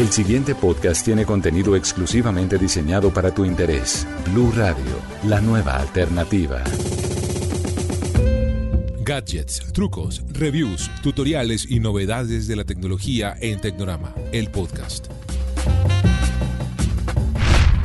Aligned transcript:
El 0.00 0.08
siguiente 0.08 0.54
podcast 0.54 1.04
tiene 1.04 1.26
contenido 1.26 1.76
exclusivamente 1.76 2.56
diseñado 2.56 3.12
para 3.12 3.34
tu 3.34 3.44
interés. 3.44 4.06
Blue 4.32 4.50
Radio, 4.56 4.96
la 5.24 5.42
nueva 5.42 5.76
alternativa. 5.76 6.64
Gadgets, 9.02 9.70
trucos, 9.74 10.22
reviews, 10.32 10.90
tutoriales 11.02 11.70
y 11.70 11.80
novedades 11.80 12.48
de 12.48 12.56
la 12.56 12.64
tecnología 12.64 13.36
en 13.42 13.60
Tecnorama, 13.60 14.14
el 14.32 14.50
podcast. 14.50 15.08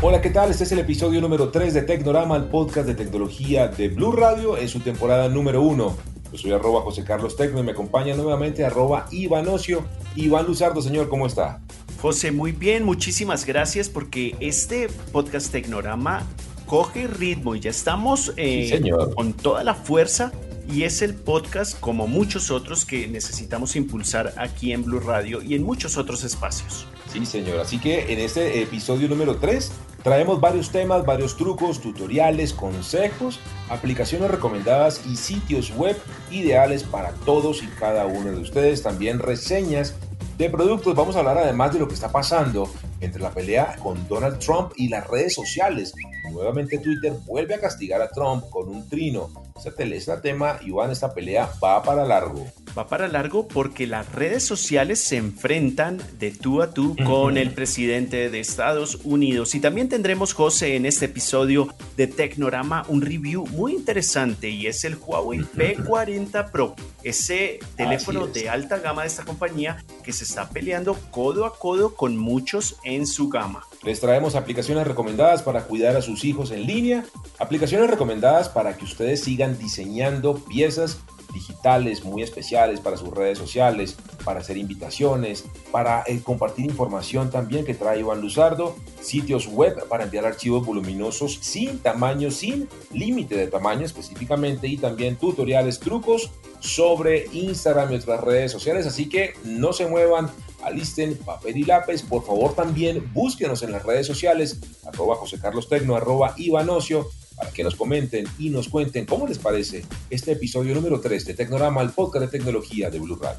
Hola, 0.02 0.22
¿qué 0.22 0.30
tal? 0.30 0.52
Este 0.52 0.64
es 0.64 0.72
el 0.72 0.80
episodio 0.80 1.20
número 1.20 1.50
3 1.50 1.74
de 1.74 1.82
Tecnorama, 1.82 2.38
el 2.38 2.46
podcast 2.46 2.88
de 2.88 2.96
tecnología 2.96 3.68
de 3.68 3.90
Blue 3.90 4.14
Radio 4.14 4.58
en 4.58 4.70
su 4.70 4.80
temporada 4.80 5.28
número 5.28 5.62
1. 5.64 5.98
Yo 6.32 6.38
soy 6.38 6.54
arroba 6.54 6.80
José 6.80 7.04
Carlos 7.04 7.36
Tecno 7.36 7.60
y 7.60 7.64
me 7.64 7.74
acompaña 7.74 8.16
nuevamente 8.16 8.64
arroba 8.64 9.06
Iván 9.12 9.50
Ocio. 9.50 9.84
Iván 10.16 10.46
Luzardo, 10.46 10.82
señor, 10.82 11.10
¿cómo 11.10 11.28
está? 11.28 11.60
José, 12.06 12.32
muy 12.32 12.52
bien, 12.52 12.84
muchísimas 12.84 13.48
gracias 13.48 13.90
porque 13.90 14.36
este 14.40 14.90
podcast 15.12 15.52
Tecnorama 15.52 16.22
coge 16.68 17.08
ritmo 17.08 17.56
y 17.56 17.62
ya 17.62 17.72
estamos 17.72 18.32
eh, 18.38 18.80
con 19.16 19.34
toda 19.34 19.64
la 19.64 19.74
fuerza 19.74 20.32
y 20.72 20.84
es 20.84 21.02
el 21.02 21.16
podcast 21.16 21.80
como 21.80 22.06
muchos 22.06 22.52
otros 22.52 22.86
que 22.86 23.08
necesitamos 23.08 23.76
impulsar 23.76 24.36
aquí 24.38 24.72
en 24.72 24.84
Blue 24.84 25.00
Radio 25.00 25.42
y 25.42 25.56
en 25.56 25.64
muchos 25.64 25.98
otros 25.98 26.24
espacios. 26.24 26.86
Sí, 27.12 27.26
señor. 27.26 27.60
Así 27.60 27.80
que 27.80 28.14
en 28.14 28.20
este 28.20 28.62
episodio 28.62 29.08
número 29.08 29.38
3 29.38 29.72
traemos 30.04 30.40
varios 30.40 30.70
temas, 30.70 31.08
varios 31.08 31.36
trucos, 31.36 31.82
tutoriales, 31.82 32.54
consejos, 32.54 33.40
aplicaciones 33.68 34.30
recomendadas 34.30 35.02
y 35.10 35.16
sitios 35.16 35.72
web 35.76 35.98
ideales 36.30 36.84
para 36.84 37.14
todos 37.26 37.64
y 37.64 37.68
cada 37.80 38.06
uno 38.06 38.30
de 38.30 38.38
ustedes. 38.38 38.84
También 38.84 39.18
reseñas 39.18 39.96
de 40.38 40.50
productos. 40.50 40.96
Vamos 40.96 41.16
a 41.16 41.20
hablar 41.20 41.38
además 41.38 41.74
de 41.74 41.80
lo 41.80 41.88
que 41.88 41.94
está 41.94 42.12
pasando 42.12 42.70
entre 43.00 43.22
la 43.22 43.32
pelea 43.32 43.76
con 43.82 44.08
Donald 44.08 44.40
Trump 44.40 44.74
y 44.76 44.90
las 44.90 45.08
redes 45.08 45.34
sociales. 45.34 45.94
Nuevamente 46.32 46.78
Twitter 46.80 47.14
vuelve 47.26 47.56
a 47.56 47.60
castigar 47.60 48.02
a 48.02 48.10
Trump 48.10 48.50
con 48.50 48.70
un 48.70 48.88
trino. 48.90 49.30
Este, 49.64 49.86
tema, 50.22 50.60
Iván, 50.66 50.92
esta 50.92 51.14
pelea 51.14 51.50
va 51.64 51.82
para 51.82 52.06
largo. 52.06 52.46
Va 52.78 52.88
para 52.88 53.08
largo 53.08 53.48
porque 53.48 53.88
las 53.88 54.12
redes 54.12 54.44
sociales 54.44 55.00
se 55.00 55.16
enfrentan 55.16 56.02
de 56.20 56.32
tú 56.32 56.62
a 56.62 56.74
tú 56.74 56.98
con 57.06 57.38
el 57.38 57.52
presidente 57.52 58.30
de 58.30 58.40
Estados 58.42 59.00
Unidos. 59.06 59.56
Y 59.56 59.62
también 59.62 59.88
tendremos, 59.88 60.34
José, 60.34 60.76
en 60.76 60.86
este 60.86 61.06
episodio 61.06 61.70
de 61.96 62.08
Tecnorama 62.08 62.86
un 62.90 63.02
review 63.02 63.46
muy 63.48 63.74
interesante 63.74 64.50
y 64.50 64.68
es 64.68 64.84
el 64.84 64.98
Huawei 64.98 65.40
P40 65.40 66.52
Pro, 66.52 66.76
ese 67.02 67.60
teléfono 67.78 68.28
de 68.28 68.50
alta 68.50 68.80
gama 68.80 69.04
de 69.04 69.08
esta 69.08 69.24
compañía 69.24 69.82
que 70.04 70.12
se 70.12 70.26
está 70.26 70.50
peleando 70.50 70.96
codo 71.12 71.46
a 71.46 71.58
codo 71.58 71.96
con 71.96 72.18
muchos 72.18 72.76
en 72.84 73.08
su 73.08 73.30
gama. 73.30 73.64
Les 73.84 74.02
traemos 74.02 74.36
aplicaciones 74.36 74.86
recomendadas 74.86 75.44
para 75.44 75.64
cuidar 75.64 75.96
a 75.96 76.02
sus 76.02 76.26
hijos 76.26 76.52
en 76.52 76.66
línea, 76.66 77.06
aplicaciones 77.40 77.90
recomendadas 77.90 78.50
para 78.50 78.76
que 78.76 78.84
ustedes 78.84 79.24
sigan 79.24 79.58
diseñando 79.58 80.44
piezas 80.44 80.98
digitales 81.36 82.04
muy 82.04 82.24
especiales 82.24 82.80
para 82.80 82.98
sus 82.98 83.10
redes 83.10 83.38
sociales, 83.38 83.96
para 84.24 84.40
hacer 84.40 84.58
invitaciones, 84.58 85.46
para 85.72 86.04
eh, 86.08 86.22
compartir 86.24 86.66
información 86.66 87.30
también 87.30 87.66
que 87.66 87.76
trae 87.76 88.00
Iván 88.00 88.22
Luzardo, 88.22 88.76
sitios 89.02 89.48
web 89.48 89.88
para 89.88 90.06
enviar 90.06 90.26
archivos 90.26 90.66
voluminosos 90.66 91.38
sin 91.42 91.80
tamaño, 91.80 92.32
sin 92.32 92.68
límite 92.92 93.36
de 93.36 93.48
tamaño 93.48 93.86
específicamente 93.86 94.68
y 94.68 94.78
también 94.78 95.18
tutoriales, 95.18 95.80
trucos 95.80 96.32
sobre 96.62 97.28
Instagram 97.34 97.92
y 97.92 97.96
otras 97.96 98.22
redes 98.22 98.52
sociales. 98.52 98.88
Así 98.88 99.10
que 99.10 99.34
no 99.44 99.74
se 99.74 99.88
muevan, 99.88 100.32
alisten 100.64 101.18
papel 101.18 101.58
y 101.58 101.64
lápiz. 101.64 102.02
Por 102.02 102.26
favor, 102.26 102.56
también 102.56 103.12
búsquenos 103.14 103.62
en 103.62 103.74
las 103.74 103.84
redes 103.84 104.08
sociales, 104.08 104.60
arroba 104.86 105.18
José 105.18 105.38
Carlos 105.40 105.68
Tecno, 105.68 105.96
arroba 105.96 106.34
Ivanocio, 106.38 107.08
para 107.36 107.52
que 107.52 107.64
nos 107.64 107.76
comenten 107.76 108.26
y 108.40 108.50
nos 108.50 108.70
cuenten 108.70 109.06
cómo 109.06 109.28
les 109.28 109.38
parece 109.38 109.86
este 110.10 110.34
episodio 110.34 110.74
número 110.74 111.00
3 111.02 111.26
de 111.26 111.34
Tecnorama, 111.34 111.82
el 111.82 111.90
podcast 111.90 112.26
de 112.26 112.32
tecnología 112.32 112.90
de 112.90 113.00
Blue 113.00 113.18
Radio. 113.22 113.38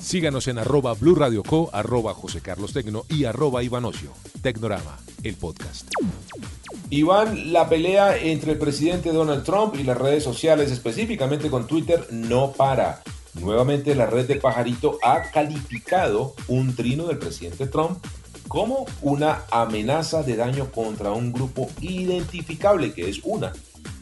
Síganos 0.00 0.46
en 0.48 0.58
arroba 0.58 0.94
Blue 0.94 1.14
Radio 1.14 1.42
Co, 1.42 1.70
arroba 1.72 2.14
José 2.14 2.40
Carlos 2.40 2.72
Tecno 2.72 3.04
y 3.08 3.24
arroba 3.24 3.62
Ivanocio. 3.62 4.12
Tecnorama, 4.42 4.98
el 5.22 5.34
podcast. 5.34 5.90
Iván, 6.90 7.52
la 7.52 7.68
pelea 7.68 8.16
entre 8.16 8.52
el 8.52 8.58
presidente 8.58 9.12
Donald 9.12 9.44
Trump 9.44 9.74
y 9.78 9.82
las 9.82 9.98
redes 9.98 10.22
sociales, 10.22 10.70
específicamente 10.70 11.50
con 11.50 11.66
Twitter, 11.66 12.06
no 12.10 12.52
para. 12.52 13.02
Nuevamente 13.34 13.94
la 13.94 14.06
red 14.06 14.26
de 14.26 14.36
pajarito 14.36 14.98
ha 15.02 15.22
calificado 15.30 16.34
un 16.48 16.74
trino 16.74 17.06
del 17.06 17.18
presidente 17.18 17.66
Trump 17.66 17.98
como 18.48 18.86
una 19.02 19.44
amenaza 19.50 20.22
de 20.22 20.36
daño 20.36 20.72
contra 20.72 21.12
un 21.12 21.32
grupo 21.32 21.70
identificable, 21.80 22.92
que 22.92 23.08
es 23.08 23.20
una 23.22 23.52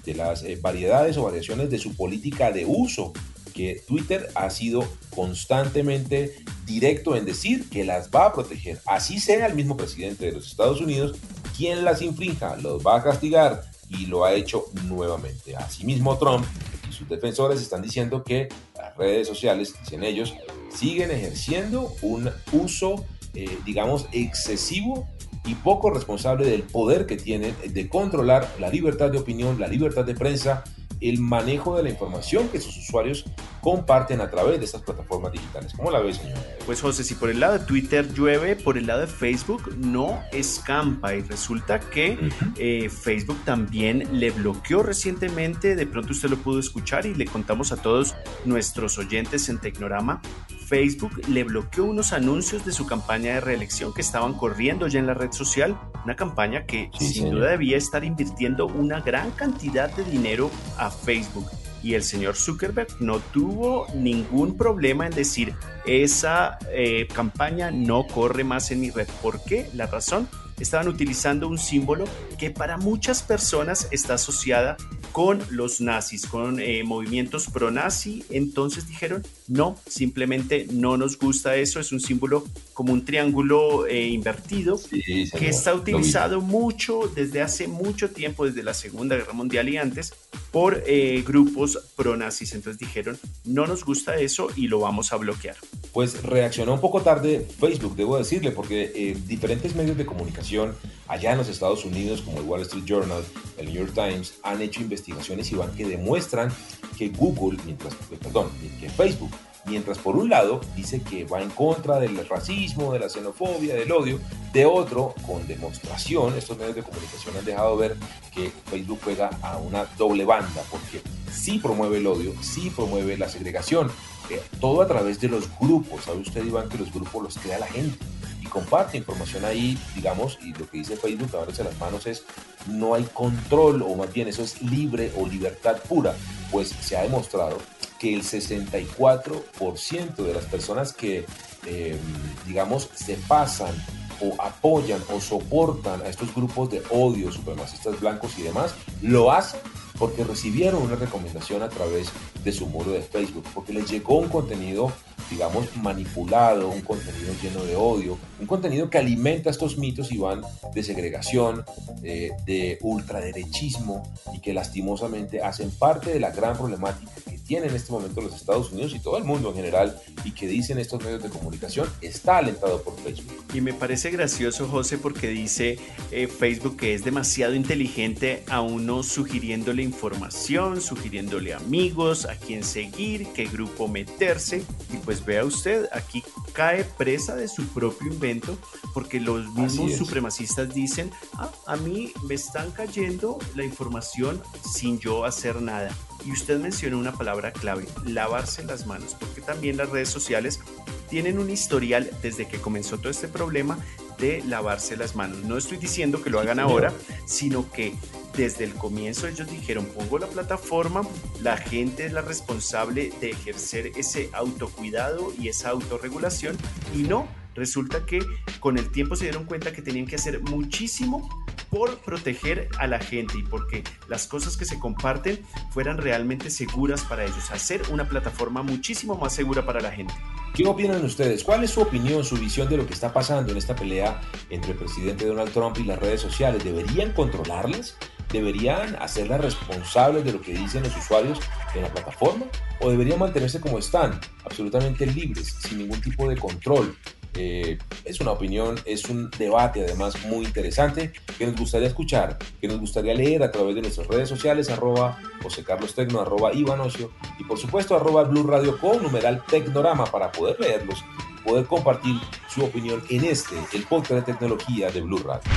de 0.04 0.14
las 0.14 0.44
eh, 0.44 0.58
variedades 0.60 1.16
o 1.16 1.24
variaciones 1.24 1.68
de 1.68 1.78
su 1.78 1.96
política 1.96 2.52
de 2.52 2.64
uso, 2.64 3.12
que 3.52 3.82
Twitter 3.86 4.30
ha 4.34 4.50
sido 4.50 4.86
constantemente 5.10 6.36
directo 6.64 7.16
en 7.16 7.24
decir 7.24 7.68
que 7.70 7.84
las 7.84 8.10
va 8.10 8.26
a 8.26 8.32
proteger, 8.32 8.80
así 8.86 9.18
sea 9.18 9.46
el 9.46 9.54
mismo 9.54 9.76
presidente 9.76 10.26
de 10.26 10.32
los 10.32 10.46
Estados 10.46 10.80
Unidos 10.80 11.18
quien 11.56 11.84
las 11.84 12.02
infrinja, 12.02 12.56
los 12.56 12.86
va 12.86 12.96
a 12.96 13.02
castigar 13.02 13.62
y 13.88 14.06
lo 14.06 14.24
ha 14.24 14.34
hecho 14.34 14.66
nuevamente. 14.84 15.56
Asimismo, 15.56 16.18
Trump 16.18 16.44
y 16.88 16.92
sus 16.92 17.08
defensores 17.08 17.62
están 17.62 17.82
diciendo 17.82 18.22
que 18.22 18.48
las 18.76 18.94
redes 18.96 19.26
sociales, 19.26 19.74
dicen 19.80 20.02
ellos, 20.02 20.34
siguen 20.70 21.10
ejerciendo 21.10 21.94
un 22.02 22.30
uso 22.52 23.06
eh, 23.36 23.58
digamos, 23.64 24.08
excesivo 24.12 25.06
y 25.44 25.54
poco 25.54 25.90
responsable 25.90 26.46
del 26.46 26.62
poder 26.62 27.06
que 27.06 27.16
tienen 27.16 27.54
de 27.64 27.88
controlar 27.88 28.48
la 28.58 28.68
libertad 28.68 29.10
de 29.10 29.18
opinión, 29.18 29.60
la 29.60 29.68
libertad 29.68 30.04
de 30.04 30.14
prensa, 30.14 30.64
el 31.00 31.20
manejo 31.20 31.76
de 31.76 31.82
la 31.82 31.90
información 31.90 32.48
que 32.48 32.60
sus 32.60 32.76
usuarios 32.78 33.26
comparten 33.60 34.20
a 34.20 34.30
través 34.30 34.58
de 34.58 34.64
estas 34.64 34.82
plataformas 34.82 35.32
digitales. 35.32 35.72
¿Cómo 35.76 35.90
la 35.90 36.00
ves, 36.00 36.16
señor? 36.16 36.38
Pues 36.64 36.80
José, 36.80 37.04
si 37.04 37.14
por 37.14 37.30
el 37.30 37.40
lado 37.40 37.58
de 37.58 37.64
Twitter 37.64 38.12
llueve, 38.14 38.56
por 38.56 38.78
el 38.78 38.86
lado 38.86 39.02
de 39.02 39.06
Facebook 39.06 39.76
no 39.76 40.22
escampa 40.32 41.14
y 41.14 41.20
resulta 41.20 41.80
que 41.80 42.18
eh, 42.56 42.88
Facebook 42.88 43.38
también 43.44 44.08
le 44.18 44.30
bloqueó 44.30 44.82
recientemente, 44.82 45.76
de 45.76 45.86
pronto 45.86 46.12
usted 46.12 46.30
lo 46.30 46.38
pudo 46.38 46.60
escuchar 46.60 47.06
y 47.06 47.14
le 47.14 47.26
contamos 47.26 47.72
a 47.72 47.76
todos 47.76 48.14
nuestros 48.44 48.98
oyentes 48.98 49.48
en 49.48 49.58
Tecnorama 49.58 50.22
Facebook 50.66 51.22
le 51.28 51.44
bloqueó 51.44 51.84
unos 51.84 52.12
anuncios 52.12 52.64
de 52.64 52.72
su 52.72 52.86
campaña 52.86 53.34
de 53.34 53.40
reelección 53.40 53.94
que 53.94 54.00
estaban 54.00 54.34
corriendo 54.34 54.88
ya 54.88 54.98
en 54.98 55.06
la 55.06 55.14
red 55.14 55.32
social, 55.32 55.78
una 56.04 56.16
campaña 56.16 56.66
que 56.66 56.90
sin 56.98 57.30
duda 57.30 57.50
debía 57.50 57.76
estar 57.76 58.04
invirtiendo 58.04 58.66
una 58.66 59.00
gran 59.00 59.30
cantidad 59.30 59.90
de 59.94 60.04
dinero 60.04 60.50
a 60.76 60.90
Facebook. 60.90 61.46
Y 61.82 61.94
el 61.94 62.02
señor 62.02 62.34
Zuckerberg 62.34 62.88
no 63.00 63.20
tuvo 63.20 63.86
ningún 63.94 64.56
problema 64.56 65.06
en 65.06 65.12
decir, 65.12 65.54
esa 65.86 66.58
eh, 66.72 67.06
campaña 67.14 67.70
no 67.70 68.04
corre 68.06 68.42
más 68.42 68.72
en 68.72 68.80
mi 68.80 68.90
red. 68.90 69.06
¿Por 69.22 69.44
qué? 69.44 69.70
La 69.72 69.86
razón 69.86 70.28
estaban 70.58 70.88
utilizando 70.88 71.46
un 71.46 71.58
símbolo 71.58 72.06
que 72.38 72.50
para 72.50 72.76
muchas 72.76 73.22
personas 73.22 73.86
está 73.92 74.14
asociada 74.14 74.76
con 75.12 75.40
los 75.50 75.80
nazis, 75.80 76.26
con 76.26 76.58
eh, 76.58 76.82
movimientos 76.82 77.46
pro-nazi. 77.46 78.24
Entonces 78.30 78.88
dijeron, 78.88 79.22
no, 79.48 79.76
simplemente 79.86 80.66
no 80.70 80.96
nos 80.96 81.18
gusta 81.18 81.56
eso. 81.56 81.80
Es 81.80 81.92
un 81.92 82.00
símbolo 82.00 82.44
como 82.74 82.92
un 82.92 83.04
triángulo 83.04 83.86
eh, 83.86 84.08
invertido 84.08 84.80
que 84.90 85.48
está 85.48 85.74
utilizado 85.74 86.40
mucho 86.40 87.10
desde 87.14 87.42
hace 87.42 87.68
mucho 87.68 88.10
tiempo, 88.10 88.44
desde 88.44 88.62
la 88.62 88.74
Segunda 88.74 89.16
Guerra 89.16 89.32
Mundial 89.32 89.68
y 89.68 89.76
antes, 89.76 90.14
por 90.50 90.82
eh, 90.86 91.22
grupos 91.26 91.78
pro-nazis. 91.96 92.54
Entonces 92.54 92.78
dijeron, 92.78 93.18
no 93.44 93.66
nos 93.66 93.84
gusta 93.84 94.16
eso 94.16 94.48
y 94.56 94.68
lo 94.68 94.80
vamos 94.80 95.12
a 95.12 95.16
bloquear. 95.16 95.56
Pues 95.92 96.22
reaccionó 96.22 96.74
un 96.74 96.80
poco 96.80 97.02
tarde 97.02 97.46
Facebook, 97.58 97.96
debo 97.96 98.18
decirle, 98.18 98.50
porque 98.50 99.16
diferentes 99.26 99.74
medios 99.74 99.96
de 99.96 100.04
comunicación 100.04 100.74
allá 101.08 101.32
en 101.32 101.38
los 101.38 101.48
Estados 101.48 101.84
Unidos, 101.84 102.22
como 102.22 102.40
el 102.40 102.44
Wall 102.44 102.62
Street 102.62 102.84
Journal, 102.84 103.24
el 103.58 103.66
New 103.66 103.74
York 103.74 103.92
Times, 103.94 104.34
han 104.42 104.60
hecho 104.62 104.80
investigaciones, 104.80 105.50
Iván, 105.52 105.72
que 105.74 105.86
demuestran 105.86 106.52
que 106.96 107.08
Google, 107.08 107.58
mientras, 107.64 107.92
eh, 107.94 108.18
perdón, 108.20 108.50
que 108.80 108.88
Facebook, 108.88 109.30
mientras 109.66 109.98
por 109.98 110.16
un 110.16 110.28
lado 110.28 110.60
dice 110.74 111.00
que 111.02 111.24
va 111.24 111.42
en 111.42 111.50
contra 111.50 111.98
del 111.98 112.26
racismo, 112.28 112.92
de 112.92 113.00
la 113.00 113.08
xenofobia, 113.08 113.74
del 113.74 113.90
odio, 113.92 114.20
de 114.52 114.64
otro, 114.64 115.14
con 115.26 115.46
demostración, 115.46 116.36
estos 116.36 116.56
medios 116.56 116.76
de 116.76 116.82
comunicación 116.82 117.36
han 117.36 117.44
dejado 117.44 117.76
ver 117.76 117.96
que 118.32 118.50
Facebook 118.70 119.00
juega 119.02 119.30
a 119.42 119.58
una 119.58 119.84
doble 119.98 120.24
banda, 120.24 120.62
porque 120.70 121.02
sí 121.32 121.58
promueve 121.58 121.98
el 121.98 122.06
odio, 122.06 122.32
sí 122.40 122.70
promueve 122.74 123.16
la 123.16 123.28
segregación, 123.28 123.90
eh, 124.30 124.40
todo 124.60 124.82
a 124.82 124.86
través 124.86 125.20
de 125.20 125.28
los 125.28 125.48
grupos. 125.58 126.04
¿Sabe 126.04 126.18
usted, 126.18 126.44
Iván, 126.44 126.68
que 126.68 126.78
los 126.78 126.92
grupos 126.92 127.22
los 127.22 127.38
crea 127.38 127.58
la 127.58 127.66
gente? 127.66 127.98
Y 128.40 128.46
comparte 128.46 128.96
información 128.96 129.44
ahí, 129.44 129.78
digamos, 129.94 130.38
y 130.42 130.52
lo 130.52 130.68
que 130.68 130.78
dice 130.78 130.96
Facebook, 130.96 131.30
ahora 131.34 131.52
en 131.56 131.64
las 131.64 131.78
manos 131.78 132.06
es, 132.06 132.24
no 132.68 132.94
hay 132.94 133.04
control, 133.04 133.82
o 133.82 133.94
más 133.96 134.12
bien 134.12 134.28
eso 134.28 134.42
es 134.42 134.62
libre 134.62 135.12
o 135.16 135.26
libertad 135.26 135.76
pura, 135.88 136.14
pues 136.50 136.68
se 136.68 136.96
ha 136.96 137.02
demostrado 137.02 137.58
que 137.98 138.14
el 138.14 138.22
64% 138.22 140.14
de 140.16 140.34
las 140.34 140.44
personas 140.44 140.92
que 140.92 141.24
em, 141.66 141.98
digamos, 142.46 142.88
se 142.94 143.14
pasan 143.28 143.74
o 144.20 144.34
apoyan 144.40 145.00
o 145.12 145.20
soportan 145.20 146.02
a 146.02 146.08
estos 146.08 146.34
grupos 146.34 146.70
de 146.70 146.82
odio, 146.90 147.30
supremacistas 147.32 148.00
blancos 148.00 148.38
y 148.38 148.42
demás, 148.42 148.74
lo 149.02 149.30
hacen 149.32 149.60
porque 149.98 150.24
recibieron 150.24 150.82
una 150.82 150.96
recomendación 150.96 151.62
a 151.62 151.68
través 151.68 152.08
de 152.44 152.52
su 152.52 152.66
muro 152.66 152.92
de 152.92 153.02
Facebook, 153.02 153.44
porque 153.54 153.72
les 153.72 153.90
llegó 153.90 154.18
un 154.18 154.28
contenido, 154.28 154.92
digamos, 155.30 155.76
manipulado, 155.76 156.68
un 156.68 156.82
contenido 156.82 157.32
lleno 157.42 157.64
de 157.64 157.76
odio, 157.76 158.18
un 158.40 158.46
contenido 158.46 158.90
que 158.90 158.98
alimenta 158.98 159.50
estos 159.50 159.78
mitos 159.78 160.12
y 160.12 160.18
van 160.18 160.42
de 160.74 160.82
segregación, 160.82 161.64
eh, 162.02 162.30
de 162.44 162.78
ultraderechismo 162.82 164.02
y 164.34 164.40
que 164.40 164.52
lastimosamente 164.52 165.42
hacen 165.42 165.70
parte 165.70 166.12
de 166.12 166.20
la 166.20 166.30
gran 166.30 166.56
problemática 166.56 167.12
que 167.28 167.35
tiene 167.46 167.68
en 167.68 167.76
este 167.76 167.92
momento 167.92 168.20
los 168.20 168.34
Estados 168.34 168.72
Unidos 168.72 168.92
y 168.94 168.98
todo 168.98 169.18
el 169.18 169.24
mundo 169.24 169.50
en 169.50 169.56
general 169.56 170.00
y 170.24 170.32
que 170.32 170.46
dicen 170.46 170.78
estos 170.78 171.02
medios 171.02 171.22
de 171.22 171.28
comunicación 171.28 171.88
está 172.00 172.38
alentado 172.38 172.82
por 172.82 172.98
Facebook. 172.98 173.44
Y 173.54 173.60
me 173.60 173.72
parece 173.72 174.10
gracioso, 174.10 174.66
José, 174.68 174.98
porque 174.98 175.28
dice 175.28 175.78
eh, 176.10 176.26
Facebook 176.26 176.76
que 176.76 176.94
es 176.94 177.04
demasiado 177.04 177.54
inteligente 177.54 178.44
a 178.48 178.60
uno 178.60 179.02
sugiriéndole 179.02 179.82
información, 179.82 180.80
sugiriéndole 180.80 181.54
amigos, 181.54 182.26
a 182.26 182.34
quién 182.34 182.64
seguir, 182.64 183.28
qué 183.34 183.46
grupo 183.46 183.88
meterse. 183.88 184.62
Y 184.92 184.96
pues 184.98 185.24
vea 185.24 185.44
usted, 185.44 185.88
aquí 185.92 186.22
cae 186.52 186.84
presa 186.84 187.36
de 187.36 187.48
su 187.48 187.66
propio 187.68 188.12
invento 188.12 188.58
porque 188.92 189.20
los 189.20 189.52
mismos 189.54 189.92
supremacistas 189.92 190.74
dicen, 190.74 191.10
ah, 191.34 191.50
a 191.66 191.76
mí 191.76 192.12
me 192.26 192.34
están 192.34 192.70
cayendo 192.72 193.38
la 193.54 193.64
información 193.64 194.42
sin 194.74 194.98
yo 194.98 195.24
hacer 195.24 195.60
nada. 195.62 195.94
Y 196.24 196.32
usted 196.32 196.58
mencionó 196.58 196.98
una 196.98 197.12
palabra 197.12 197.52
clave, 197.52 197.86
lavarse 198.04 198.64
las 198.64 198.86
manos, 198.86 199.16
porque 199.18 199.40
también 199.40 199.76
las 199.76 199.90
redes 199.90 200.08
sociales 200.08 200.60
tienen 201.08 201.38
un 201.38 201.50
historial 201.50 202.10
desde 202.22 202.48
que 202.48 202.58
comenzó 202.58 202.98
todo 202.98 203.10
este 203.10 203.28
problema 203.28 203.78
de 204.18 204.42
lavarse 204.44 204.96
las 204.96 205.14
manos. 205.14 205.44
No 205.44 205.56
estoy 205.56 205.78
diciendo 205.78 206.22
que 206.22 206.30
lo 206.30 206.40
hagan 206.40 206.58
ahora, 206.58 206.92
sino 207.26 207.70
que 207.70 207.94
desde 208.36 208.64
el 208.64 208.74
comienzo 208.74 209.26
ellos 209.26 209.50
dijeron, 209.50 209.86
pongo 209.86 210.18
la 210.18 210.26
plataforma, 210.26 211.02
la 211.42 211.56
gente 211.56 212.06
es 212.06 212.12
la 212.12 212.22
responsable 212.22 213.12
de 213.20 213.30
ejercer 213.30 213.92
ese 213.96 214.30
autocuidado 214.32 215.32
y 215.38 215.48
esa 215.48 215.70
autorregulación 215.70 216.56
y 216.94 217.02
no, 217.02 217.28
resulta 217.54 218.04
que 218.04 218.20
con 218.60 218.78
el 218.78 218.90
tiempo 218.90 219.16
se 219.16 219.24
dieron 219.24 219.44
cuenta 219.44 219.72
que 219.72 219.82
tenían 219.82 220.06
que 220.06 220.16
hacer 220.16 220.40
muchísimo 220.40 221.45
por 221.76 221.98
proteger 221.98 222.70
a 222.78 222.86
la 222.86 222.98
gente 222.98 223.34
y 223.36 223.42
porque 223.42 223.84
las 224.08 224.26
cosas 224.26 224.56
que 224.56 224.64
se 224.64 224.78
comparten 224.78 225.42
fueran 225.72 225.98
realmente 225.98 226.48
seguras 226.48 227.02
para 227.02 227.24
ellos, 227.24 227.50
hacer 227.50 227.82
una 227.90 228.08
plataforma 228.08 228.62
muchísimo 228.62 229.14
más 229.16 229.34
segura 229.34 229.66
para 229.66 229.80
la 229.80 229.90
gente. 229.90 230.14
¿Qué 230.54 230.66
opinan 230.66 231.04
ustedes? 231.04 231.44
¿Cuál 231.44 231.64
es 231.64 231.72
su 231.72 231.82
opinión, 231.82 232.24
su 232.24 232.36
visión 232.36 232.66
de 232.70 232.78
lo 232.78 232.86
que 232.86 232.94
está 232.94 233.12
pasando 233.12 233.52
en 233.52 233.58
esta 233.58 233.76
pelea 233.76 234.22
entre 234.48 234.72
el 234.72 234.78
presidente 234.78 235.26
Donald 235.26 235.52
Trump 235.52 235.76
y 235.78 235.84
las 235.84 235.98
redes 235.98 236.22
sociales? 236.22 236.64
¿Deberían 236.64 237.12
controlarles? 237.12 237.94
¿Deberían 238.32 238.96
hacerlas 238.96 239.42
responsables 239.42 240.24
de 240.24 240.32
lo 240.32 240.40
que 240.40 240.54
dicen 240.54 240.82
los 240.82 240.96
usuarios 240.96 241.40
en 241.74 241.82
la 241.82 241.92
plataforma? 241.92 242.46
¿O 242.80 242.90
deberían 242.90 243.18
mantenerse 243.18 243.60
como 243.60 243.78
están, 243.78 244.18
absolutamente 244.46 245.04
libres, 245.04 245.56
sin 245.60 245.76
ningún 245.76 246.00
tipo 246.00 246.26
de 246.26 246.38
control? 246.38 246.96
Eh, 247.36 247.78
es 248.04 248.20
una 248.20 248.32
opinión, 248.32 248.76
es 248.84 249.04
un 249.06 249.30
debate 249.30 249.84
además 249.84 250.24
muy 250.26 250.44
interesante 250.44 251.12
que 251.38 251.46
nos 251.46 251.56
gustaría 251.56 251.88
escuchar, 251.88 252.38
que 252.60 252.68
nos 252.68 252.78
gustaría 252.78 253.14
leer 253.14 253.42
a 253.42 253.50
través 253.50 253.74
de 253.74 253.82
nuestras 253.82 254.06
redes 254.06 254.28
sociales, 254.28 254.70
arroba 254.70 255.18
José 255.42 255.62
Carlos 255.62 255.94
Tecno, 255.94 256.20
arroba 256.20 256.54
Ivanocio 256.54 257.10
y 257.38 257.44
por 257.44 257.58
supuesto 257.58 257.96
arroba 257.96 258.24
Blue 258.24 258.46
Radio 258.46 258.78
con 258.78 259.02
numeral 259.02 259.42
Tecnorama 259.46 260.06
para 260.06 260.32
poder 260.32 260.58
leerlos 260.60 261.04
y 261.38 261.48
poder 261.48 261.66
compartir 261.66 262.16
su 262.48 262.64
opinión 262.64 263.02
en 263.10 263.24
este, 263.24 263.56
el 263.72 263.82
podcast 263.84 264.26
de 264.26 264.32
tecnología 264.32 264.90
de 264.90 265.02
Blue 265.02 265.18
Radio. 265.18 265.50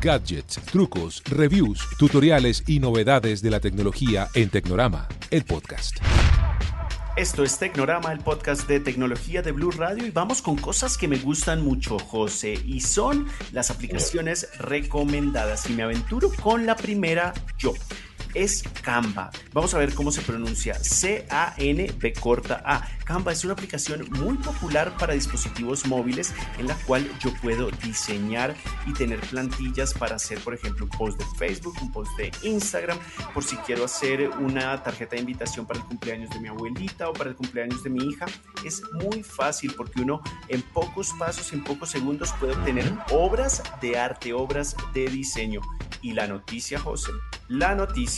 Gadgets, 0.00 0.60
trucos, 0.70 1.22
reviews, 1.24 1.80
tutoriales 1.98 2.62
y 2.68 2.78
novedades 2.78 3.42
de 3.42 3.50
la 3.50 3.58
tecnología 3.58 4.28
en 4.34 4.48
Tecnorama, 4.48 5.08
el 5.30 5.44
podcast. 5.44 5.96
Esto 7.18 7.42
es 7.42 7.58
Tecnorama, 7.58 8.12
el 8.12 8.20
podcast 8.20 8.68
de 8.68 8.78
tecnología 8.78 9.42
de 9.42 9.50
Blue 9.50 9.72
Radio 9.72 10.06
y 10.06 10.12
vamos 10.12 10.40
con 10.40 10.54
cosas 10.54 10.96
que 10.96 11.08
me 11.08 11.18
gustan 11.18 11.64
mucho, 11.64 11.98
José, 11.98 12.54
y 12.64 12.80
son 12.80 13.26
las 13.50 13.72
aplicaciones 13.72 14.48
recomendadas. 14.60 15.68
Y 15.68 15.72
me 15.72 15.82
aventuro 15.82 16.30
con 16.40 16.64
la 16.64 16.76
primera 16.76 17.34
yo 17.58 17.74
es 18.34 18.62
Canva. 18.82 19.30
Vamos 19.52 19.74
a 19.74 19.78
ver 19.78 19.94
cómo 19.94 20.10
se 20.10 20.22
pronuncia. 20.22 20.74
C-A-N-B 20.74 22.12
corta 22.14 22.62
A. 22.64 22.86
Canva 23.04 23.32
es 23.32 23.44
una 23.44 23.54
aplicación 23.54 24.06
muy 24.10 24.36
popular 24.36 24.94
para 24.98 25.14
dispositivos 25.14 25.86
móviles 25.86 26.34
en 26.58 26.66
la 26.66 26.74
cual 26.86 27.10
yo 27.20 27.32
puedo 27.40 27.70
diseñar 27.82 28.54
y 28.86 28.92
tener 28.92 29.20
plantillas 29.20 29.94
para 29.94 30.16
hacer, 30.16 30.38
por 30.40 30.54
ejemplo, 30.54 30.84
un 30.84 30.90
post 30.90 31.18
de 31.18 31.24
Facebook, 31.38 31.74
un 31.80 31.90
post 31.90 32.10
de 32.18 32.30
Instagram, 32.42 32.98
por 33.32 33.44
si 33.44 33.56
quiero 33.58 33.84
hacer 33.84 34.28
una 34.28 34.82
tarjeta 34.82 35.16
de 35.16 35.22
invitación 35.22 35.66
para 35.66 35.80
el 35.80 35.86
cumpleaños 35.86 36.30
de 36.30 36.40
mi 36.40 36.48
abuelita 36.48 37.08
o 37.08 37.12
para 37.12 37.30
el 37.30 37.36
cumpleaños 37.36 37.82
de 37.82 37.90
mi 37.90 38.04
hija. 38.04 38.26
Es 38.64 38.82
muy 38.92 39.22
fácil 39.22 39.72
porque 39.74 40.02
uno 40.02 40.20
en 40.48 40.62
pocos 40.62 41.14
pasos, 41.18 41.52
en 41.52 41.64
pocos 41.64 41.90
segundos 41.90 42.32
puede 42.38 42.52
obtener 42.52 42.92
obras 43.10 43.62
de 43.80 43.98
arte, 43.98 44.32
obras 44.32 44.76
de 44.92 45.06
diseño. 45.06 45.60
Y 46.02 46.12
la 46.12 46.26
noticia, 46.26 46.78
José, 46.78 47.10
la 47.48 47.74
noticia, 47.74 48.17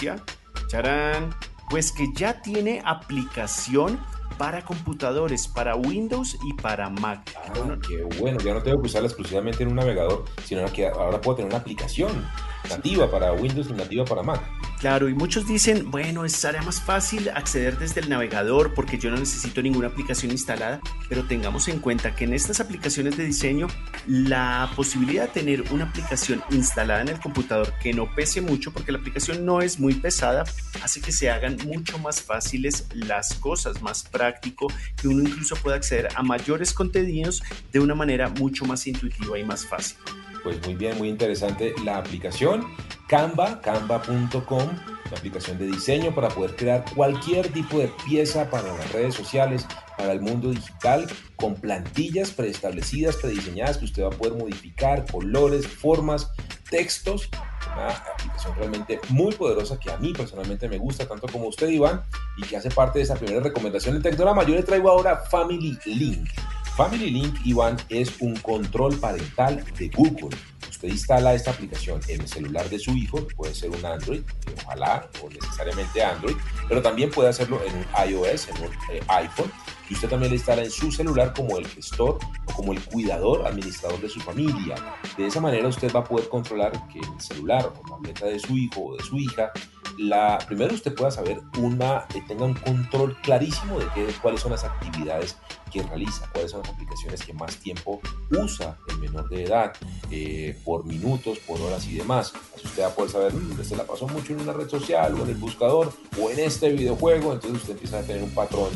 charán, 0.68 1.34
pues 1.68 1.92
que 1.92 2.06
ya 2.14 2.40
tiene 2.42 2.82
aplicación 2.84 4.00
para 4.38 4.64
computadores, 4.64 5.48
para 5.48 5.76
Windows 5.76 6.38
y 6.44 6.54
para 6.54 6.88
Mac. 6.88 7.30
Ah, 7.36 7.76
qué 7.86 8.04
bueno, 8.18 8.40
ya 8.40 8.54
no 8.54 8.62
tengo 8.62 8.80
que 8.80 8.86
usarla 8.86 9.08
exclusivamente 9.08 9.62
en 9.62 9.68
un 9.68 9.76
navegador, 9.76 10.24
sino 10.44 10.64
que 10.72 10.88
ahora 10.88 11.20
puedo 11.20 11.36
tener 11.36 11.50
una 11.50 11.58
aplicación 11.58 12.26
nativa 12.68 13.10
para 13.10 13.32
Windows 13.32 13.68
y 13.68 13.74
nativa 13.74 14.04
para 14.04 14.22
Mac. 14.22 14.40
Claro, 14.80 15.10
y 15.10 15.14
muchos 15.14 15.46
dicen, 15.46 15.90
bueno, 15.90 16.24
es 16.24 16.42
área 16.42 16.62
más 16.62 16.80
fácil 16.80 17.28
acceder 17.28 17.78
desde 17.78 18.00
el 18.00 18.08
navegador 18.08 18.72
porque 18.72 18.96
yo 18.96 19.10
no 19.10 19.18
necesito 19.18 19.60
ninguna 19.60 19.88
aplicación 19.88 20.32
instalada, 20.32 20.80
pero 21.06 21.24
tengamos 21.24 21.68
en 21.68 21.80
cuenta 21.80 22.16
que 22.16 22.24
en 22.24 22.32
estas 22.32 22.60
aplicaciones 22.60 23.18
de 23.18 23.26
diseño 23.26 23.66
la 24.06 24.72
posibilidad 24.74 25.24
de 25.24 25.40
tener 25.40 25.70
una 25.70 25.84
aplicación 25.84 26.42
instalada 26.50 27.02
en 27.02 27.08
el 27.08 27.20
computador 27.20 27.74
que 27.82 27.92
no 27.92 28.14
pese 28.14 28.40
mucho, 28.40 28.72
porque 28.72 28.90
la 28.90 28.96
aplicación 28.96 29.44
no 29.44 29.60
es 29.60 29.78
muy 29.78 29.92
pesada, 29.92 30.44
hace 30.82 31.02
que 31.02 31.12
se 31.12 31.28
hagan 31.28 31.58
mucho 31.66 31.98
más 31.98 32.22
fáciles 32.22 32.86
las 32.94 33.34
cosas, 33.34 33.82
más 33.82 34.02
práctico, 34.04 34.68
que 34.96 35.08
uno 35.08 35.22
incluso 35.22 35.56
pueda 35.56 35.76
acceder 35.76 36.08
a 36.14 36.22
mayores 36.22 36.72
contenidos 36.72 37.42
de 37.70 37.80
una 37.80 37.94
manera 37.94 38.30
mucho 38.30 38.64
más 38.64 38.86
intuitiva 38.86 39.38
y 39.38 39.44
más 39.44 39.66
fácil. 39.66 39.98
Pues 40.42 40.64
muy 40.64 40.74
bien, 40.74 40.96
muy 40.98 41.08
interesante 41.08 41.74
la 41.84 41.98
aplicación 41.98 42.66
Canva, 43.10 43.60
canva.com, 43.60 44.68
la 45.10 45.18
aplicación 45.18 45.58
de 45.58 45.66
diseño 45.66 46.14
para 46.14 46.28
poder 46.28 46.54
crear 46.54 46.84
cualquier 46.94 47.52
tipo 47.52 47.80
de 47.80 47.90
pieza 48.06 48.48
para 48.48 48.72
las 48.72 48.92
redes 48.92 49.16
sociales, 49.16 49.66
para 49.98 50.12
el 50.12 50.20
mundo 50.20 50.50
digital, 50.50 51.10
con 51.34 51.56
plantillas 51.56 52.30
preestablecidas, 52.30 53.16
prediseñadas 53.16 53.78
que 53.78 53.86
usted 53.86 54.04
va 54.04 54.06
a 54.06 54.10
poder 54.10 54.34
modificar, 54.34 55.10
colores, 55.10 55.66
formas, 55.66 56.30
textos. 56.70 57.28
Una 57.72 57.88
aplicación 57.88 58.54
realmente 58.54 59.00
muy 59.08 59.34
poderosa 59.34 59.80
que 59.80 59.90
a 59.90 59.96
mí 59.96 60.12
personalmente 60.12 60.68
me 60.68 60.78
gusta, 60.78 61.08
tanto 61.08 61.26
como 61.26 61.48
usted, 61.48 61.68
Iván, 61.68 62.02
y 62.36 62.42
que 62.42 62.56
hace 62.56 62.70
parte 62.70 63.00
de 63.00 63.06
esa 63.06 63.16
primera 63.16 63.40
recomendación 63.40 63.94
del 63.94 64.04
Tecnorama. 64.04 64.44
Yo 64.44 64.54
le 64.54 64.62
traigo 64.62 64.88
ahora 64.88 65.16
Family 65.16 65.76
Link. 65.84 66.30
Family 66.76 67.10
Link, 67.10 67.40
Iván, 67.44 67.76
es 67.88 68.20
un 68.20 68.36
control 68.36 68.96
parental 68.98 69.64
de 69.78 69.88
Google. 69.88 70.36
Usted 70.68 70.88
instala 70.88 71.34
esta 71.34 71.50
aplicación 71.50 72.00
en 72.08 72.22
el 72.22 72.28
celular 72.28 72.68
de 72.70 72.78
su 72.78 72.92
hijo, 72.92 73.26
puede 73.36 73.54
ser 73.54 73.70
un 73.70 73.84
Android, 73.84 74.22
ojalá, 74.64 75.08
o 75.22 75.28
necesariamente 75.28 76.02
Android, 76.02 76.36
pero 76.68 76.80
también 76.80 77.10
puede 77.10 77.28
hacerlo 77.28 77.60
en 77.66 77.76
un 77.76 77.84
iOS, 78.10 78.48
en 78.48 78.56
un 78.62 78.72
eh, 78.92 79.02
iPhone, 79.08 79.52
y 79.90 79.94
usted 79.94 80.08
también 80.08 80.32
instala 80.32 80.62
en 80.62 80.70
su 80.70 80.90
celular 80.90 81.34
como 81.34 81.58
el 81.58 81.66
gestor 81.66 82.18
o 82.46 82.52
como 82.52 82.72
el 82.72 82.80
cuidador, 82.82 83.46
administrador 83.46 84.00
de 84.00 84.08
su 84.08 84.20
familia. 84.20 84.76
De 85.18 85.26
esa 85.26 85.40
manera 85.40 85.68
usted 85.68 85.92
va 85.92 86.00
a 86.00 86.04
poder 86.04 86.28
controlar 86.28 86.72
que 86.88 87.00
el 87.00 87.20
celular 87.20 87.66
o 87.66 87.82
la 87.82 87.96
tableta 87.96 88.26
de 88.26 88.38
su 88.38 88.56
hijo 88.56 88.86
o 88.86 88.96
de 88.96 89.02
su 89.02 89.18
hija 89.18 89.52
la, 89.98 90.38
primero 90.46 90.74
usted 90.74 90.94
pueda 90.94 91.10
saber 91.10 91.40
una, 91.58 92.06
eh, 92.14 92.22
tenga 92.26 92.44
un 92.44 92.54
control 92.54 93.16
clarísimo 93.22 93.78
de 93.78 93.86
qué, 93.94 94.06
cuáles 94.22 94.40
son 94.40 94.52
las 94.52 94.64
actividades 94.64 95.36
que 95.70 95.82
realiza, 95.82 96.28
cuáles 96.32 96.50
son 96.52 96.60
las 96.62 96.70
aplicaciones 96.70 97.22
que 97.22 97.32
más 97.34 97.56
tiempo 97.56 98.00
usa 98.30 98.78
el 98.88 98.98
menor 98.98 99.28
de 99.28 99.44
edad, 99.44 99.72
eh, 100.10 100.58
por 100.64 100.84
minutos, 100.84 101.38
por 101.40 101.60
horas 101.60 101.86
y 101.86 101.96
demás. 101.96 102.32
Así 102.56 102.66
usted 102.66 102.82
va 102.82 102.86
a 102.86 102.94
poder 102.94 103.10
saber, 103.10 103.34
usted 103.34 103.64
se 103.64 103.76
la 103.76 103.84
pasó 103.84 104.08
mucho 104.08 104.32
en 104.32 104.40
una 104.40 104.52
red 104.52 104.68
social 104.68 105.14
o 105.14 105.24
en 105.24 105.30
el 105.30 105.36
buscador 105.36 105.92
o 106.20 106.30
en 106.30 106.38
este 106.40 106.70
videojuego, 106.70 107.32
entonces 107.32 107.60
usted 107.60 107.72
empieza 107.72 107.98
a 107.98 108.02
tener 108.02 108.22
un 108.22 108.30
patrón 108.30 108.70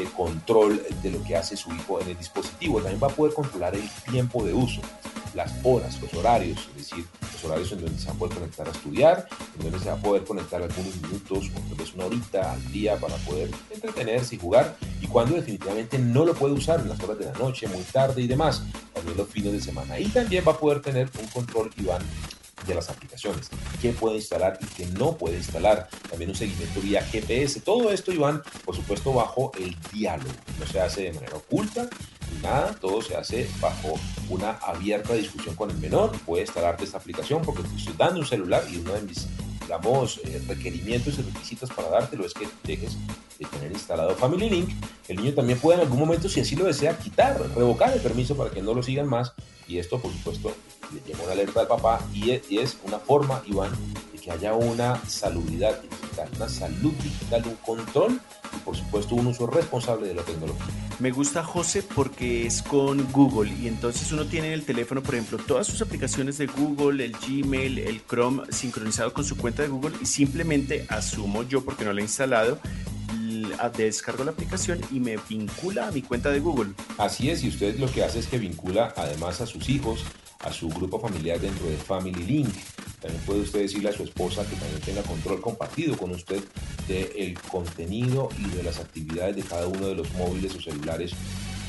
de 0.00 0.04
control 0.04 0.82
de 1.02 1.10
lo 1.10 1.22
que 1.24 1.36
hace 1.36 1.56
su 1.56 1.72
hijo 1.72 2.00
en 2.00 2.08
el 2.08 2.18
dispositivo. 2.18 2.80
También 2.80 3.02
va 3.02 3.08
a 3.08 3.14
poder 3.14 3.34
controlar 3.34 3.74
el 3.74 3.88
tiempo 4.10 4.44
de 4.44 4.52
uso 4.52 4.80
las 5.36 5.52
horas, 5.62 6.00
los 6.00 6.12
horarios, 6.14 6.58
es 6.70 6.88
decir, 6.88 7.04
los 7.20 7.44
horarios 7.44 7.70
en 7.72 7.82
donde 7.82 7.98
se 7.98 8.06
va 8.06 8.14
a 8.14 8.16
poder 8.16 8.34
conectar 8.38 8.66
a 8.66 8.70
estudiar, 8.70 9.28
en 9.58 9.62
donde 9.64 9.78
se 9.78 9.90
va 9.90 9.94
a 9.94 10.00
poder 10.00 10.24
conectar 10.24 10.62
algunos 10.62 10.96
minutos 10.96 11.50
o 11.54 11.60
tal 11.68 11.76
vez 11.76 11.94
una 11.94 12.06
horita 12.06 12.52
al 12.52 12.72
día 12.72 12.96
para 12.96 13.16
poder 13.16 13.50
entretenerse 13.70 14.36
y 14.36 14.38
jugar, 14.38 14.76
y 15.00 15.06
cuando 15.06 15.36
definitivamente 15.36 15.98
no 15.98 16.24
lo 16.24 16.34
puede 16.34 16.54
usar 16.54 16.80
en 16.80 16.88
las 16.88 16.98
horas 17.02 17.18
de 17.18 17.26
la 17.26 17.32
noche, 17.34 17.68
muy 17.68 17.82
tarde 17.82 18.22
y 18.22 18.26
demás, 18.26 18.62
también 18.94 19.16
los 19.18 19.28
fines 19.28 19.52
de 19.52 19.60
semana. 19.60 20.00
Y 20.00 20.06
también 20.06 20.42
va 20.46 20.52
a 20.52 20.58
poder 20.58 20.80
tener 20.80 21.10
un 21.20 21.26
control, 21.26 21.70
Iván, 21.76 22.02
de 22.66 22.74
las 22.74 22.90
aplicaciones, 22.90 23.48
qué 23.80 23.92
puede 23.92 24.16
instalar 24.16 24.58
y 24.60 24.66
qué 24.66 24.86
no 24.86 25.16
puede 25.16 25.36
instalar, 25.36 25.88
también 26.10 26.30
un 26.30 26.36
seguimiento 26.36 26.80
vía 26.80 27.02
GPS, 27.02 27.60
todo 27.60 27.90
esto 27.92 28.12
Iván, 28.12 28.42
por 28.64 28.74
supuesto 28.74 29.12
bajo 29.12 29.52
el 29.58 29.76
diálogo, 29.92 30.30
no 30.58 30.66
se 30.66 30.80
hace 30.80 31.02
de 31.02 31.12
manera 31.12 31.36
oculta 31.36 31.88
nada, 32.42 32.74
todo 32.80 33.02
se 33.02 33.16
hace 33.16 33.48
bajo 33.60 33.94
una 34.28 34.52
abierta 34.52 35.14
discusión 35.14 35.54
con 35.54 35.70
el 35.70 35.78
menor, 35.78 36.12
puede 36.20 36.42
instalarte 36.42 36.84
esta 36.84 36.98
aplicación 36.98 37.42
porque 37.42 37.62
te 37.62 37.76
estoy 37.76 37.94
dando 37.96 38.20
un 38.20 38.26
celular 38.26 38.62
y 38.70 38.76
uno 38.76 38.92
de 38.92 39.02
mis 39.02 39.26
digamos, 39.66 40.20
eh, 40.24 40.40
requerimientos 40.46 41.18
y 41.18 41.22
requisitos 41.22 41.70
para 41.70 41.88
dártelo 41.88 42.24
es 42.24 42.32
que 42.32 42.46
dejes 42.62 42.96
de 43.36 43.44
tener 43.46 43.72
instalado 43.72 44.14
Family 44.14 44.48
Link. 44.48 44.70
El 45.08 45.16
niño 45.16 45.34
también 45.34 45.58
puede 45.58 45.78
en 45.78 45.84
algún 45.84 45.98
momento, 45.98 46.28
si 46.28 46.40
así 46.40 46.54
lo 46.54 46.64
desea, 46.64 46.96
quitar, 46.96 47.36
revocar 47.56 47.92
el 47.92 48.00
permiso 48.00 48.36
para 48.36 48.50
que 48.50 48.62
no 48.62 48.74
lo 48.74 48.82
sigan 48.82 49.08
más. 49.08 49.32
Y 49.66 49.78
esto, 49.78 49.98
por 49.98 50.12
supuesto, 50.12 50.54
le 50.94 51.00
lleva 51.00 51.24
una 51.24 51.32
alerta 51.32 51.60
al 51.60 51.66
papá 51.66 52.00
y 52.14 52.30
es 52.30 52.78
una 52.84 53.00
forma, 53.00 53.42
Iván, 53.46 53.72
de 54.12 54.20
que 54.20 54.30
haya 54.30 54.54
una 54.54 55.02
salubridad 55.08 55.80
digital, 56.16 56.28
una 56.36 56.48
salud 56.48 56.92
digital, 57.02 57.42
un 57.46 57.56
control 57.56 58.20
y, 58.54 58.58
por 58.60 58.76
supuesto, 58.76 59.14
un 59.14 59.26
uso 59.26 59.46
responsable 59.46 60.08
de 60.08 60.14
la 60.14 60.22
tecnología. 60.22 60.66
Me 60.98 61.10
gusta 61.10 61.44
José 61.44 61.82
porque 61.82 62.46
es 62.46 62.62
con 62.62 63.10
Google 63.12 63.52
y 63.60 63.68
entonces 63.68 64.10
uno 64.12 64.24
tiene 64.24 64.48
en 64.48 64.54
el 64.54 64.64
teléfono, 64.64 65.02
por 65.02 65.14
ejemplo, 65.14 65.38
todas 65.38 65.66
sus 65.66 65.82
aplicaciones 65.82 66.38
de 66.38 66.46
Google, 66.46 67.04
el 67.04 67.12
Gmail, 67.12 67.78
el 67.78 68.02
Chrome 68.06 68.44
sincronizado 68.50 69.12
con 69.12 69.24
su 69.24 69.36
cuenta 69.36 69.62
de 69.62 69.68
Google 69.68 69.96
y 70.00 70.06
simplemente 70.06 70.86
asumo 70.88 71.42
yo 71.42 71.64
porque 71.64 71.84
no 71.84 71.92
lo 71.92 71.98
he 71.98 72.02
instalado 72.02 72.58
descargo 73.76 74.24
la 74.24 74.32
aplicación 74.32 74.80
y 74.90 75.00
me 75.00 75.16
vincula 75.28 75.88
a 75.88 75.90
mi 75.90 76.02
cuenta 76.02 76.30
de 76.30 76.40
Google. 76.40 76.72
Así 76.98 77.30
es, 77.30 77.42
y 77.44 77.48
usted 77.48 77.78
lo 77.78 77.90
que 77.90 78.04
hace 78.04 78.18
es 78.18 78.26
que 78.26 78.38
vincula 78.38 78.94
además 78.96 79.40
a 79.40 79.46
sus 79.46 79.68
hijos, 79.68 80.04
a 80.40 80.52
su 80.52 80.68
grupo 80.68 81.00
familiar 81.00 81.40
dentro 81.40 81.66
de 81.66 81.76
Family 81.76 82.24
Link. 82.24 82.54
También 83.00 83.22
puede 83.24 83.40
usted 83.40 83.60
decirle 83.60 83.90
a 83.90 83.92
su 83.92 84.04
esposa 84.04 84.44
que 84.48 84.56
también 84.56 84.80
tenga 84.80 85.02
control 85.02 85.40
compartido 85.40 85.96
con 85.96 86.10
usted 86.12 86.42
del 86.88 87.38
contenido 87.50 88.28
y 88.38 88.48
de 88.56 88.62
las 88.62 88.78
actividades 88.78 89.36
de 89.36 89.42
cada 89.42 89.66
uno 89.66 89.88
de 89.88 89.94
los 89.94 90.10
móviles 90.14 90.54
o 90.54 90.60
celulares 90.60 91.12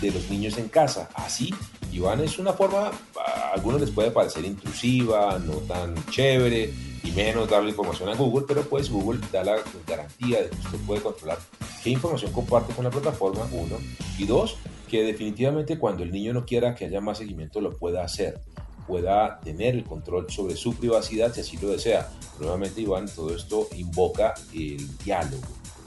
de 0.01 0.11
los 0.11 0.29
niños 0.29 0.57
en 0.57 0.69
casa. 0.69 1.09
Así, 1.13 1.53
Iván, 1.91 2.21
es 2.21 2.39
una 2.39 2.53
forma, 2.53 2.91
a 3.25 3.51
algunos 3.53 3.81
les 3.81 3.91
puede 3.91 4.11
parecer 4.11 4.45
intrusiva, 4.45 5.39
no 5.39 5.55
tan 5.55 5.95
chévere, 6.11 6.71
y 7.03 7.11
menos 7.11 7.49
darle 7.49 7.69
información 7.69 8.09
a 8.09 8.15
Google, 8.15 8.45
pero 8.47 8.63
pues 8.63 8.89
Google 8.89 9.19
da 9.31 9.43
la 9.43 9.57
garantía 9.87 10.43
de 10.43 10.49
que 10.49 10.57
usted 10.57 10.77
puede 10.85 11.01
controlar 11.01 11.39
qué 11.83 11.89
información 11.89 12.31
comparte 12.31 12.73
con 12.73 12.83
la 12.83 12.91
plataforma, 12.91 13.47
uno, 13.51 13.77
y 14.17 14.25
dos, 14.25 14.57
que 14.89 15.03
definitivamente 15.03 15.77
cuando 15.77 16.03
el 16.03 16.11
niño 16.11 16.33
no 16.33 16.45
quiera 16.45 16.75
que 16.75 16.85
haya 16.85 17.01
más 17.01 17.17
seguimiento 17.17 17.61
lo 17.61 17.75
pueda 17.77 18.03
hacer 18.03 18.41
pueda 18.87 19.39
tener 19.41 19.75
el 19.75 19.83
control 19.83 20.27
sobre 20.29 20.55
su 20.55 20.73
privacidad 20.75 21.33
si 21.33 21.41
así 21.41 21.57
lo 21.57 21.69
desea. 21.69 22.09
Nuevamente, 22.39 22.81
Iván, 22.81 23.07
todo 23.13 23.35
esto 23.35 23.67
invoca 23.75 24.33
el 24.53 24.97
diálogo, 24.99 25.43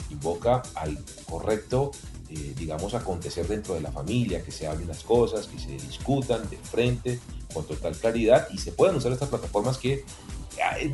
invoca 0.09 0.61
al 0.75 0.97
correcto, 1.29 1.91
eh, 2.29 2.53
digamos, 2.57 2.93
acontecer 2.93 3.47
dentro 3.47 3.73
de 3.73 3.81
la 3.81 3.91
familia, 3.91 4.43
que 4.43 4.51
se 4.51 4.67
hablen 4.67 4.87
las 4.87 5.03
cosas, 5.03 5.47
que 5.47 5.59
se 5.59 5.71
discutan 5.71 6.49
de 6.49 6.57
frente, 6.57 7.19
con 7.53 7.65
total 7.65 7.95
claridad, 7.95 8.47
y 8.51 8.57
se 8.57 8.71
puedan 8.71 8.95
usar 8.95 9.11
estas 9.11 9.29
plataformas 9.29 9.77
que 9.77 10.05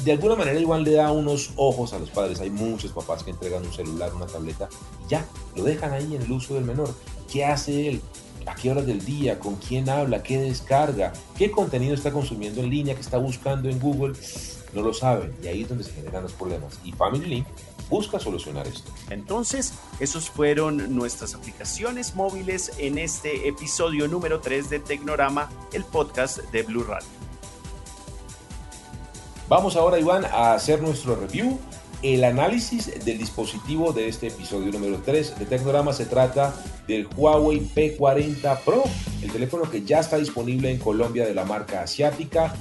de 0.04 0.12
alguna 0.12 0.36
manera 0.36 0.60
igual 0.60 0.84
le 0.84 0.94
da 0.94 1.12
unos 1.12 1.52
ojos 1.56 1.94
a 1.94 2.00
los 2.00 2.10
padres. 2.10 2.40
Hay 2.40 2.50
muchos 2.50 2.92
papás 2.92 3.24
que 3.24 3.32
entregan 3.32 3.66
un 3.66 3.74
celular, 3.74 4.14
una 4.14 4.28
tableta 4.28 4.70
y 5.06 5.10
ya, 5.10 5.26
lo 5.56 5.64
dejan 5.64 5.94
ahí 5.94 6.16
en 6.16 6.22
el 6.22 6.32
uso 6.32 6.54
del 6.54 6.64
menor. 6.64 6.94
¿Qué 7.32 7.44
hace 7.44 7.90
él? 7.90 8.02
¿A 8.48 8.56
qué 8.56 8.72
horas 8.72 8.86
del 8.86 9.04
día? 9.04 9.40
¿Con 9.40 9.56
quién 9.56 9.90
habla? 9.90 10.24
¿Qué 10.24 10.40
descarga? 10.40 11.14
¿Qué 11.38 11.52
contenido 11.52 11.94
está 11.94 12.12
consumiendo 12.12 12.62
en 12.62 12.70
línea? 12.70 12.96
¿Qué 12.96 13.02
está 13.02 13.18
buscando 13.18 13.70
en 13.70 13.80
Google? 13.80 14.16
No 14.74 14.82
lo 14.82 14.94
saben 14.94 15.34
y 15.44 15.48
ahí 15.48 15.62
es 15.64 15.70
donde 15.70 15.84
se 15.84 15.92
generan 15.92 16.24
los 16.24 16.34
problemas. 16.34 16.80
Y 16.84 16.92
Family 16.94 17.26
Link 17.26 17.48
busca 17.90 18.20
solucionar 18.20 18.68
esto. 18.68 18.92
Entonces, 19.10 19.74
esos 20.00 20.30
fueron 20.30 20.96
nuestras 20.96 21.36
aplicaciones 21.36 22.16
móviles 22.16 22.72
en 22.78 22.98
este 22.98 23.48
episodio 23.48 24.08
número 24.08 24.40
3 24.40 24.70
de 24.70 24.80
Tecnorama, 24.80 25.50
el 25.74 25.84
podcast 25.84 26.40
de 26.52 26.64
Blue 26.64 26.84
Radio. 26.84 27.08
Vamos 29.50 29.78
ahora, 29.78 29.98
Iván, 30.00 30.26
a 30.26 30.54
hacer 30.54 30.82
nuestro 30.82 31.16
review. 31.16 31.58
El 32.04 32.24
análisis 32.24 33.04
del 33.04 33.18
dispositivo 33.18 33.92
de 33.92 34.08
este 34.08 34.28
episodio 34.28 34.72
número 34.72 35.02
3 35.04 35.40
de 35.40 35.46
Tecnorama. 35.46 35.94
Se 35.94 36.06
trata 36.06 36.54
del 36.88 37.08
Huawei 37.16 37.60
P40 37.60 38.60
Pro, 38.64 38.84
el 39.24 39.32
teléfono 39.32 39.70
que 39.70 39.84
ya 39.84 40.00
está 40.00 40.18
disponible 40.18 40.70
en 40.70 40.78
Colombia 40.78 41.26
de 41.26 41.34
la 41.34 41.44
marca 41.44 41.82
asiática, 41.82 42.56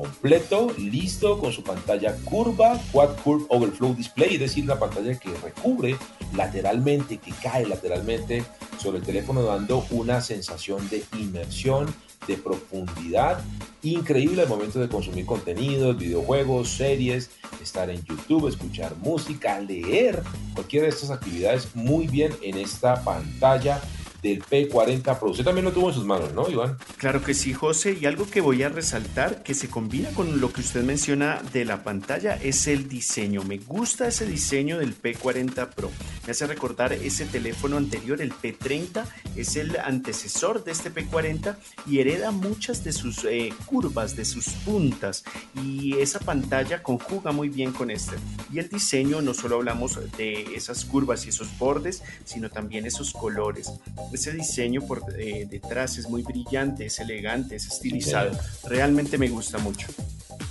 completo, 0.00 0.72
listo, 0.78 1.38
con 1.38 1.52
su 1.52 1.62
pantalla 1.62 2.16
curva, 2.24 2.80
Quad 2.90 3.16
Curve 3.22 3.44
Overflow 3.50 3.94
Display, 3.94 4.34
es 4.34 4.40
decir, 4.40 4.64
la 4.64 4.78
pantalla 4.78 5.18
que 5.18 5.28
recubre 5.42 5.96
lateralmente, 6.34 7.18
que 7.18 7.32
cae 7.32 7.66
lateralmente 7.66 8.42
sobre 8.78 8.98
el 8.98 9.04
teléfono, 9.04 9.42
dando 9.42 9.84
una 9.90 10.22
sensación 10.22 10.88
de 10.88 11.04
inmersión, 11.18 11.94
de 12.26 12.38
profundidad. 12.38 13.42
Increíble 13.82 14.42
al 14.42 14.48
momento 14.48 14.78
de 14.78 14.88
consumir 14.88 15.26
contenidos, 15.26 15.98
videojuegos, 15.98 16.70
series, 16.70 17.30
estar 17.62 17.90
en 17.90 18.02
YouTube, 18.04 18.48
escuchar 18.48 18.96
música, 18.96 19.60
leer, 19.60 20.22
cualquiera 20.54 20.84
de 20.84 20.92
estas 20.92 21.10
actividades 21.10 21.68
muy 21.74 22.06
bien 22.06 22.32
en 22.42 22.56
esta 22.56 23.04
pantalla 23.04 23.82
del 24.22 24.42
P40 24.42 25.18
Pro. 25.18 25.30
Usted 25.30 25.44
también 25.44 25.64
lo 25.64 25.72
tuvo 25.72 25.88
en 25.88 25.94
sus 25.94 26.04
manos, 26.04 26.32
¿no, 26.34 26.48
Iván? 26.48 26.76
Claro 26.96 27.22
que 27.22 27.34
sí, 27.34 27.52
José. 27.52 27.96
Y 28.00 28.06
algo 28.06 28.28
que 28.28 28.40
voy 28.40 28.62
a 28.62 28.68
resaltar 28.68 29.42
que 29.42 29.54
se 29.54 29.68
combina 29.68 30.10
con 30.10 30.40
lo 30.40 30.52
que 30.52 30.60
usted 30.60 30.82
menciona 30.82 31.42
de 31.52 31.64
la 31.64 31.82
pantalla 31.82 32.36
es 32.36 32.66
el 32.66 32.88
diseño. 32.88 33.42
Me 33.44 33.58
gusta 33.58 34.08
ese 34.08 34.26
diseño 34.26 34.78
del 34.78 35.00
P40 35.00 35.68
Pro. 35.70 35.90
Me 36.26 36.32
hace 36.32 36.46
recordar 36.46 36.92
ese 36.92 37.24
teléfono 37.26 37.76
anterior, 37.76 38.20
el 38.20 38.32
P30, 38.32 39.04
es 39.36 39.56
el 39.56 39.76
antecesor 39.78 40.64
de 40.64 40.72
este 40.72 40.92
P40 40.92 41.56
y 41.86 42.00
hereda 42.00 42.30
muchas 42.30 42.84
de 42.84 42.92
sus 42.92 43.24
eh, 43.24 43.52
curvas, 43.66 44.16
de 44.16 44.24
sus 44.24 44.48
puntas. 44.48 45.24
Y 45.62 45.96
esa 45.98 46.18
pantalla 46.20 46.82
conjuga 46.82 47.32
muy 47.32 47.48
bien 47.48 47.72
con 47.72 47.90
este. 47.90 48.16
Y 48.52 48.58
el 48.58 48.68
diseño, 48.68 49.22
no 49.22 49.34
solo 49.34 49.56
hablamos 49.56 49.98
de 50.16 50.54
esas 50.54 50.84
curvas 50.84 51.26
y 51.26 51.30
esos 51.30 51.56
bordes, 51.58 52.02
sino 52.24 52.50
también 52.50 52.86
esos 52.86 53.12
colores 53.12 53.70
ese 54.12 54.32
diseño 54.32 54.82
por 54.82 55.02
eh, 55.18 55.46
detrás 55.48 55.98
es 55.98 56.08
muy 56.08 56.22
brillante, 56.22 56.86
es 56.86 56.98
elegante, 56.98 57.56
es 57.56 57.66
estilizado. 57.66 58.30
Realmente 58.64 59.18
me 59.18 59.28
gusta 59.28 59.58
mucho. 59.58 59.88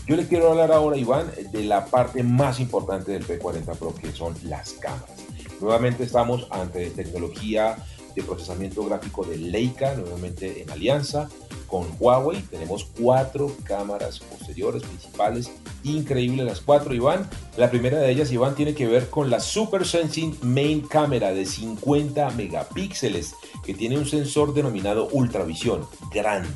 Yo 0.08 0.16
le 0.16 0.28
quiero 0.28 0.50
hablar 0.50 0.72
ahora, 0.72 0.98
Iván, 0.98 1.32
de 1.52 1.64
la 1.64 1.86
parte 1.86 2.24
más 2.24 2.60
importante 2.60 3.12
del 3.12 3.26
P40 3.26 3.78
Pro, 3.78 3.94
que 3.94 4.12
son 4.12 4.36
las 4.44 4.74
cámaras. 4.74 5.18
Nuevamente 5.62 6.04
estamos 6.04 6.48
ante 6.52 6.90
tecnología 6.92 7.78
de 8.16 8.24
procesamiento 8.24 8.84
gráfico 8.86 9.24
de 9.24 9.38
Leica, 9.38 9.94
nuevamente 9.94 10.64
en 10.64 10.70
alianza 10.72 11.30
con 11.70 11.88
Huawei. 12.00 12.42
Tenemos 12.42 12.86
cuatro 13.00 13.56
cámaras 13.64 14.20
posteriores 14.20 14.84
principales, 14.84 15.52
increíbles 15.84 16.46
las 16.46 16.62
cuatro, 16.62 16.94
Iván. 16.94 17.30
La 17.58 17.70
primera 17.70 18.00
de 18.00 18.12
ellas, 18.12 18.32
Iván, 18.32 18.56
tiene 18.56 18.74
que 18.74 18.88
ver 18.88 19.10
con 19.10 19.30
la 19.30 19.40
Super 19.40 19.86
Sensing 19.86 20.38
Main 20.42 20.82
Camera 20.82 21.32
de 21.32 21.46
50 21.46 22.32
megapíxeles, 22.32 23.36
que 23.64 23.74
tiene 23.74 23.98
un 23.98 24.06
sensor 24.06 24.54
denominado 24.54 25.08
Ultravisión, 25.12 25.86
grande 26.12 26.50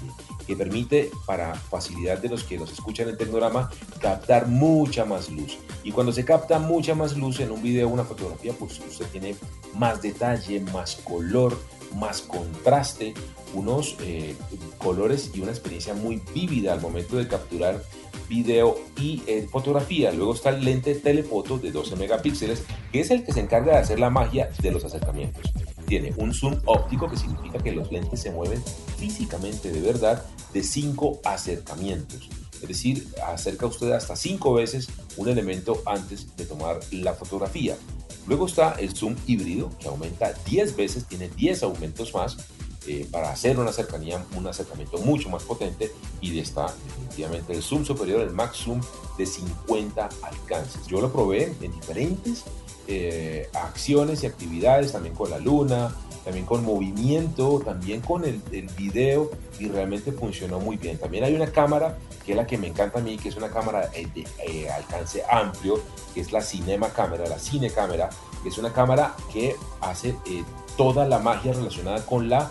que 0.45 0.55
permite, 0.55 1.11
para 1.25 1.55
facilidad 1.55 2.17
de 2.17 2.29
los 2.29 2.43
que 2.43 2.57
nos 2.57 2.71
escuchan 2.71 3.09
en 3.09 3.17
Tecnorama, 3.17 3.69
captar 3.99 4.47
mucha 4.47 5.05
más 5.05 5.29
luz. 5.29 5.57
Y 5.83 5.91
cuando 5.91 6.11
se 6.11 6.25
capta 6.25 6.59
mucha 6.59 6.95
más 6.95 7.17
luz 7.17 7.39
en 7.39 7.51
un 7.51 7.61
video 7.61 7.87
una 7.89 8.03
fotografía, 8.03 8.53
pues 8.53 8.79
usted 8.79 9.05
tiene 9.07 9.35
más 9.75 10.01
detalle, 10.01 10.59
más 10.59 10.97
color, 10.97 11.57
más 11.95 12.21
contraste, 12.21 13.13
unos 13.53 13.95
eh, 14.01 14.35
colores 14.77 15.31
y 15.33 15.41
una 15.41 15.51
experiencia 15.51 15.93
muy 15.93 16.21
vívida 16.33 16.73
al 16.73 16.81
momento 16.81 17.17
de 17.17 17.27
capturar 17.27 17.83
video 18.27 18.77
y 18.97 19.23
eh, 19.27 19.47
fotografía. 19.51 20.11
Luego 20.11 20.33
está 20.33 20.49
el 20.49 20.63
lente 20.63 20.95
telefoto 20.95 21.57
de 21.57 21.71
12 21.71 21.95
megapíxeles, 21.95 22.63
que 22.91 22.99
es 22.99 23.11
el 23.11 23.23
que 23.23 23.33
se 23.33 23.41
encarga 23.41 23.73
de 23.73 23.79
hacer 23.79 23.99
la 23.99 24.09
magia 24.09 24.49
de 24.61 24.71
los 24.71 24.83
acercamientos. 24.83 25.51
Tiene 25.85 26.13
un 26.17 26.33
zoom 26.33 26.59
óptico 26.65 27.09
que 27.09 27.17
significa 27.17 27.59
que 27.59 27.71
los 27.71 27.91
lentes 27.91 28.21
se 28.21 28.31
mueven 28.31 28.63
físicamente 28.97 29.71
de 29.71 29.81
verdad 29.81 30.25
de 30.53 30.63
5 30.63 31.19
acercamientos. 31.25 32.29
Es 32.61 32.67
decir, 32.67 33.07
acerca 33.27 33.65
usted 33.65 33.91
hasta 33.91 34.15
5 34.15 34.53
veces 34.53 34.87
un 35.17 35.27
elemento 35.27 35.81
antes 35.85 36.35
de 36.37 36.45
tomar 36.45 36.79
la 36.91 37.13
fotografía. 37.13 37.75
Luego 38.27 38.45
está 38.45 38.73
el 38.73 38.95
zoom 38.95 39.15
híbrido, 39.27 39.69
que 39.79 39.87
aumenta 39.87 40.33
10 40.45 40.75
veces, 40.75 41.05
tiene 41.05 41.29
10 41.29 41.63
aumentos 41.63 42.13
más. 42.13 42.37
eh, 42.85 43.07
para 43.09 43.31
hacer 43.31 43.57
una 43.57 43.71
cercanía, 43.71 44.25
un 44.35 44.45
acercamiento 44.45 44.97
mucho 44.97 45.29
más 45.29 45.43
potente 45.43 45.89
y 46.19 46.37
está 46.37 46.65
definitivamente 46.83 47.53
el 47.53 47.63
zoom 47.63 47.85
superior, 47.85 48.19
el 48.19 48.31
max 48.31 48.57
zoom 48.57 48.81
de 49.17 49.25
50 49.25 50.09
alcances. 50.21 50.85
Yo 50.87 50.99
lo 50.99 51.09
probé 51.09 51.55
en 51.61 51.71
diferentes 51.71 52.43
eh, 52.87 53.47
acciones 53.53 54.23
y 54.23 54.25
actividades, 54.25 54.91
también 54.91 55.15
con 55.15 55.29
la 55.29 55.39
luna, 55.39 55.95
también 56.23 56.45
con 56.45 56.63
movimiento, 56.63 57.61
también 57.63 58.01
con 58.01 58.23
el, 58.25 58.41
video 58.77 59.29
y 59.59 59.67
realmente 59.67 60.11
funcionó 60.11 60.59
muy 60.59 60.77
bien. 60.77 60.97
También 60.97 61.23
hay 61.23 61.35
una 61.35 61.47
cámara 61.47 61.97
que 62.25 62.31
es 62.31 62.37
la 62.37 62.47
que 62.47 62.57
me 62.57 62.67
encanta 62.67 62.99
a 62.99 63.01
mí, 63.01 63.17
que 63.17 63.29
es 63.29 63.35
una 63.35 63.49
cámara 63.49 63.89
de 63.89 64.25
eh, 64.47 64.69
alcance 64.69 65.23
amplio, 65.29 65.79
que 66.13 66.21
es 66.21 66.31
la 66.31 66.41
Cinema 66.41 66.89
Cámara, 66.89 67.27
la 67.27 67.39
Cine 67.39 67.69
Cámara, 67.69 68.09
que 68.41 68.49
es 68.49 68.57
una 68.57 68.71
cámara 68.71 69.15
que 69.31 69.55
hace 69.81 70.09
eh, 70.25 70.43
toda 70.77 71.07
la 71.07 71.19
magia 71.19 71.53
relacionada 71.53 72.05
con 72.05 72.29
la 72.29 72.49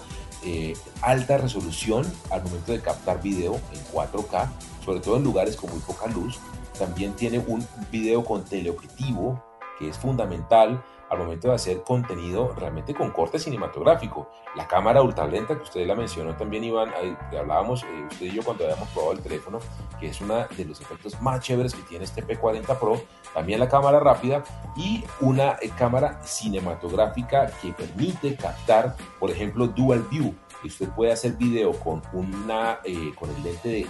alta 1.02 1.38
resolución 1.38 2.04
al 2.30 2.42
momento 2.42 2.72
de 2.72 2.80
captar 2.80 3.22
video 3.22 3.60
en 3.72 3.80
4K, 3.92 4.48
sobre 4.84 4.98
todo 4.98 5.16
en 5.16 5.22
lugares 5.24 5.56
con 5.56 5.70
muy 5.70 5.78
poca 5.80 6.08
luz. 6.08 6.40
También 6.78 7.14
tiene 7.14 7.38
un 7.38 7.66
video 7.90 8.24
con 8.24 8.44
teleobjetivo 8.44 9.40
que 9.78 9.88
es 9.88 9.98
fundamental 9.98 10.82
al 11.12 11.18
momento 11.18 11.48
de 11.48 11.54
hacer 11.54 11.82
contenido 11.82 12.54
realmente 12.56 12.94
con 12.94 13.10
corte 13.10 13.38
cinematográfico. 13.38 14.30
La 14.56 14.66
cámara 14.66 15.02
ultralenta 15.02 15.54
que 15.56 15.62
usted 15.62 15.86
la 15.86 15.94
mencionó 15.94 16.34
también, 16.36 16.64
Iván, 16.64 16.90
hablábamos 17.38 17.82
eh, 17.82 18.06
usted 18.10 18.26
y 18.26 18.30
yo 18.30 18.42
cuando 18.42 18.64
habíamos 18.64 18.88
probado 18.88 19.12
el 19.12 19.20
teléfono, 19.20 19.58
que 20.00 20.08
es 20.08 20.20
uno 20.22 20.46
de 20.56 20.64
los 20.64 20.80
efectos 20.80 21.20
más 21.20 21.40
chéveres 21.40 21.74
que 21.74 21.82
tiene 21.82 22.06
este 22.06 22.26
P40 22.26 22.78
Pro, 22.78 22.98
también 23.34 23.60
la 23.60 23.68
cámara 23.68 24.00
rápida 24.00 24.42
y 24.74 25.04
una 25.20 25.58
eh, 25.60 25.70
cámara 25.76 26.18
cinematográfica 26.24 27.52
que 27.60 27.74
permite 27.74 28.34
captar, 28.34 28.96
por 29.20 29.30
ejemplo, 29.30 29.66
Dual 29.66 30.06
View, 30.10 30.34
usted 30.68 30.88
puede 30.90 31.12
hacer 31.12 31.32
video 31.32 31.72
con, 31.72 32.02
una, 32.12 32.78
eh, 32.84 33.12
con 33.18 33.30
el 33.30 33.42
lente 33.42 33.68
de, 33.68 33.86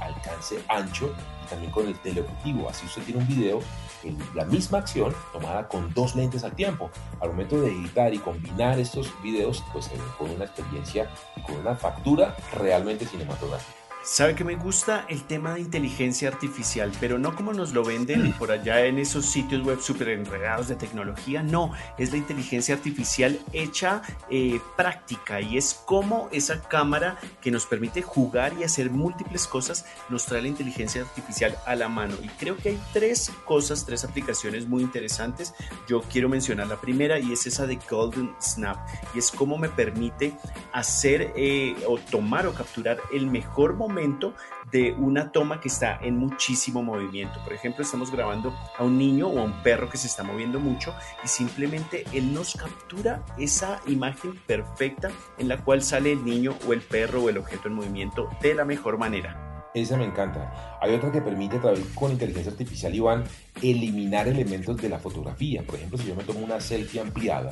alcance 0.00 0.62
ancho 0.68 1.14
y 1.44 1.48
también 1.48 1.72
con 1.72 1.86
el 1.86 1.98
teleobjetivo. 1.98 2.68
Así 2.68 2.86
usted 2.86 3.02
tiene 3.02 3.20
un 3.20 3.28
video 3.28 3.60
en 4.02 4.18
la 4.34 4.44
misma 4.44 4.78
acción 4.78 5.14
tomada 5.32 5.68
con 5.68 5.92
dos 5.94 6.14
lentes 6.14 6.44
al 6.44 6.54
tiempo. 6.54 6.90
Al 7.20 7.30
momento 7.30 7.60
de 7.60 7.70
editar 7.70 8.12
y 8.12 8.18
combinar 8.18 8.78
estos 8.78 9.10
videos, 9.22 9.64
pues 9.72 9.90
con 10.18 10.30
una 10.30 10.44
experiencia 10.44 11.10
y 11.36 11.42
con 11.42 11.56
una 11.56 11.74
factura 11.74 12.36
realmente 12.52 13.06
cinematográfica. 13.06 13.83
Sabe 14.04 14.34
que 14.34 14.44
me 14.44 14.54
gusta 14.56 15.06
el 15.08 15.22
tema 15.22 15.54
de 15.54 15.60
inteligencia 15.60 16.28
artificial, 16.28 16.92
pero 17.00 17.18
no 17.18 17.34
como 17.34 17.54
nos 17.54 17.72
lo 17.72 17.82
venden 17.82 18.34
por 18.34 18.52
allá 18.52 18.84
en 18.84 18.98
esos 18.98 19.24
sitios 19.24 19.64
web 19.64 19.80
súper 19.80 20.10
enredados 20.10 20.68
de 20.68 20.76
tecnología, 20.76 21.42
no, 21.42 21.72
es 21.96 22.10
la 22.10 22.18
inteligencia 22.18 22.74
artificial 22.74 23.40
hecha 23.54 24.02
eh, 24.28 24.60
práctica 24.76 25.40
y 25.40 25.56
es 25.56 25.72
como 25.86 26.28
esa 26.32 26.60
cámara 26.60 27.16
que 27.40 27.50
nos 27.50 27.64
permite 27.64 28.02
jugar 28.02 28.52
y 28.60 28.64
hacer 28.64 28.90
múltiples 28.90 29.46
cosas 29.46 29.86
nos 30.10 30.26
trae 30.26 30.42
la 30.42 30.48
inteligencia 30.48 31.00
artificial 31.00 31.56
a 31.64 31.74
la 31.74 31.88
mano. 31.88 32.14
Y 32.22 32.28
creo 32.28 32.58
que 32.58 32.68
hay 32.68 32.80
tres 32.92 33.32
cosas, 33.46 33.86
tres 33.86 34.04
aplicaciones 34.04 34.68
muy 34.68 34.82
interesantes. 34.82 35.54
Yo 35.88 36.02
quiero 36.02 36.28
mencionar 36.28 36.66
la 36.66 36.76
primera 36.76 37.18
y 37.18 37.32
es 37.32 37.46
esa 37.46 37.66
de 37.66 37.78
Golden 37.88 38.34
Snap 38.38 38.76
y 39.14 39.18
es 39.18 39.30
cómo 39.30 39.56
me 39.56 39.70
permite 39.70 40.34
hacer 40.74 41.32
eh, 41.36 41.74
o 41.88 41.96
tomar 41.98 42.46
o 42.46 42.52
capturar 42.52 42.98
el 43.10 43.28
mejor 43.28 43.72
momento 43.72 43.93
de 44.70 44.92
una 44.92 45.30
toma 45.32 45.60
que 45.60 45.68
está 45.68 45.98
en 46.02 46.16
muchísimo 46.16 46.82
movimiento. 46.82 47.40
Por 47.44 47.52
ejemplo, 47.52 47.82
estamos 47.82 48.10
grabando 48.10 48.54
a 48.78 48.84
un 48.84 48.98
niño 48.98 49.28
o 49.28 49.38
a 49.38 49.42
un 49.42 49.62
perro 49.62 49.88
que 49.88 49.96
se 49.96 50.06
está 50.06 50.22
moviendo 50.22 50.58
mucho 50.60 50.94
y 51.24 51.28
simplemente 51.28 52.04
él 52.12 52.32
nos 52.32 52.54
captura 52.54 53.24
esa 53.38 53.80
imagen 53.86 54.38
perfecta 54.46 55.10
en 55.38 55.48
la 55.48 55.58
cual 55.58 55.82
sale 55.82 56.12
el 56.12 56.24
niño 56.24 56.54
o 56.66 56.72
el 56.72 56.80
perro 56.80 57.22
o 57.22 57.28
el 57.28 57.38
objeto 57.38 57.68
en 57.68 57.74
movimiento 57.74 58.28
de 58.40 58.54
la 58.54 58.64
mejor 58.64 58.98
manera. 58.98 59.44
Esa 59.74 59.96
me 59.96 60.04
encanta. 60.04 60.78
Hay 60.80 60.94
otra 60.94 61.10
que 61.10 61.20
permite, 61.20 61.56
a 61.56 61.60
través 61.60 61.80
con 61.94 62.12
inteligencia 62.12 62.52
artificial, 62.52 62.94
Iván, 62.94 63.24
eliminar 63.60 64.28
elementos 64.28 64.76
de 64.76 64.88
la 64.88 65.00
fotografía. 65.00 65.64
Por 65.64 65.74
ejemplo, 65.74 65.98
si 65.98 66.06
yo 66.06 66.14
me 66.14 66.22
tomo 66.22 66.40
una 66.40 66.60
selfie 66.60 67.00
ampliada, 67.00 67.50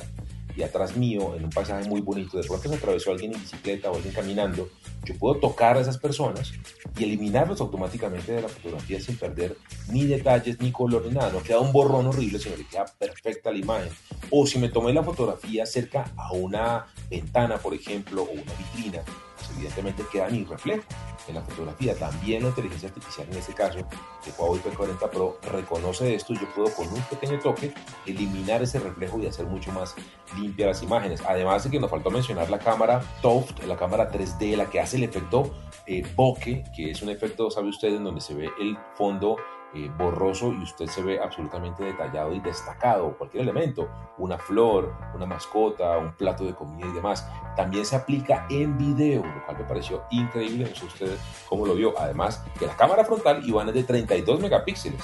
y 0.55 0.63
atrás 0.63 0.95
mío, 0.95 1.35
en 1.35 1.45
un 1.45 1.49
paisaje 1.49 1.87
muy 1.87 2.01
bonito, 2.01 2.37
de 2.37 2.47
pronto 2.47 2.69
se 2.69 2.75
atravesó 2.75 3.11
alguien 3.11 3.33
en 3.33 3.41
bicicleta 3.41 3.89
o 3.89 3.95
alguien 3.95 4.13
caminando, 4.13 4.69
yo 5.03 5.15
puedo 5.17 5.39
tocar 5.39 5.77
a 5.77 5.81
esas 5.81 5.97
personas 5.97 6.53
y 6.97 7.03
eliminarlos 7.03 7.59
automáticamente 7.61 8.31
de 8.31 8.41
la 8.41 8.47
fotografía 8.47 9.01
sin 9.01 9.17
perder 9.17 9.57
ni 9.89 10.05
detalles, 10.05 10.59
ni 10.61 10.71
color, 10.71 11.05
ni 11.05 11.13
nada. 11.13 11.31
No 11.31 11.41
queda 11.41 11.59
un 11.59 11.71
borrón 11.71 12.07
horrible, 12.07 12.39
sino 12.39 12.55
que 12.55 12.67
queda 12.67 12.85
perfecta 12.85 13.51
la 13.51 13.57
imagen. 13.57 13.89
O 14.29 14.45
si 14.45 14.59
me 14.59 14.69
tomé 14.69 14.93
la 14.93 15.03
fotografía 15.03 15.65
cerca 15.65 16.11
a 16.15 16.31
una 16.33 16.85
ventana, 17.09 17.57
por 17.57 17.73
ejemplo, 17.73 18.23
o 18.23 18.31
una 18.31 18.53
vitrina, 18.53 18.99
pues 19.45 19.57
evidentemente 19.57 20.03
queda 20.11 20.29
mi 20.29 20.43
reflejo 20.43 20.83
en 21.27 21.35
la 21.35 21.41
fotografía. 21.41 21.95
También 21.95 22.43
la 22.43 22.49
inteligencia 22.49 22.89
artificial 22.89 23.27
en 23.29 23.37
este 23.37 23.53
caso, 23.53 23.77
de 23.77 24.31
Huawei 24.37 24.61
P40 24.61 25.09
Pro, 25.09 25.37
reconoce 25.51 26.15
esto 26.15 26.33
y 26.33 26.39
yo 26.39 26.53
puedo 26.53 26.73
con 26.73 26.87
un 26.87 27.01
pequeño 27.03 27.39
toque 27.39 27.73
eliminar 28.05 28.61
ese 28.61 28.79
reflejo 28.79 29.19
y 29.19 29.27
hacer 29.27 29.45
mucho 29.45 29.71
más 29.71 29.95
limpias 30.37 30.67
las 30.67 30.83
imágenes. 30.83 31.21
Además 31.27 31.63
de 31.63 31.71
que 31.71 31.79
nos 31.79 31.89
faltó 31.89 32.09
mencionar 32.09 32.49
la 32.49 32.59
cámara 32.59 33.01
TOF, 33.21 33.65
la 33.65 33.77
cámara 33.77 34.11
3D, 34.11 34.55
la 34.55 34.69
que 34.69 34.79
hace 34.79 34.97
el 34.97 35.03
efecto 35.03 35.53
eh, 35.85 36.03
bokeh, 36.15 36.63
que 36.75 36.91
es 36.91 37.01
un 37.01 37.09
efecto, 37.09 37.51
sabe 37.51 37.69
usted, 37.69 37.89
en 37.89 38.03
donde 38.03 38.21
se 38.21 38.33
ve 38.33 38.49
el 38.59 38.77
fondo 38.95 39.37
eh, 39.75 39.91
borroso 39.97 40.53
y 40.53 40.63
usted 40.63 40.87
se 40.87 41.01
ve 41.01 41.19
absolutamente 41.19 41.83
detallado 41.83 42.33
y 42.33 42.39
destacado, 42.39 43.17
cualquier 43.17 43.43
elemento, 43.43 43.89
una 44.17 44.37
flor, 44.37 44.93
una 45.15 45.25
mascota, 45.25 45.97
un 45.97 46.13
plato 46.13 46.43
de 46.43 46.53
comida 46.53 46.87
y 46.87 46.93
demás. 46.93 47.27
También 47.55 47.85
se 47.85 47.95
aplica 47.95 48.45
en 48.49 48.77
video, 48.77 49.25
lo 49.25 49.45
cual 49.45 49.57
me 49.57 49.63
pareció 49.63 50.03
increíble, 50.11 50.67
no 50.69 50.75
sé 50.75 50.85
usted 50.85 51.17
cómo 51.49 51.65
lo 51.65 51.75
vio. 51.75 51.97
Además, 51.99 52.43
que 52.59 52.65
la 52.65 52.75
cámara 52.75 53.03
frontal 53.03 53.47
Iván 53.47 53.69
es 53.69 53.75
de 53.75 53.83
32 53.83 54.39
megapíxeles, 54.39 55.01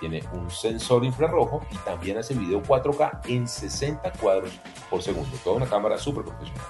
tiene 0.00 0.22
un 0.32 0.50
sensor 0.50 1.04
infrarrojo 1.04 1.62
y 1.70 1.76
también 1.78 2.18
hace 2.18 2.34
video 2.34 2.62
4K 2.62 3.20
en 3.26 3.46
60 3.46 4.12
cuadros 4.12 4.50
por 4.90 5.02
segundo. 5.02 5.36
Toda 5.42 5.56
una 5.56 5.66
cámara 5.66 5.98
súper 5.98 6.24
profesional. 6.24 6.64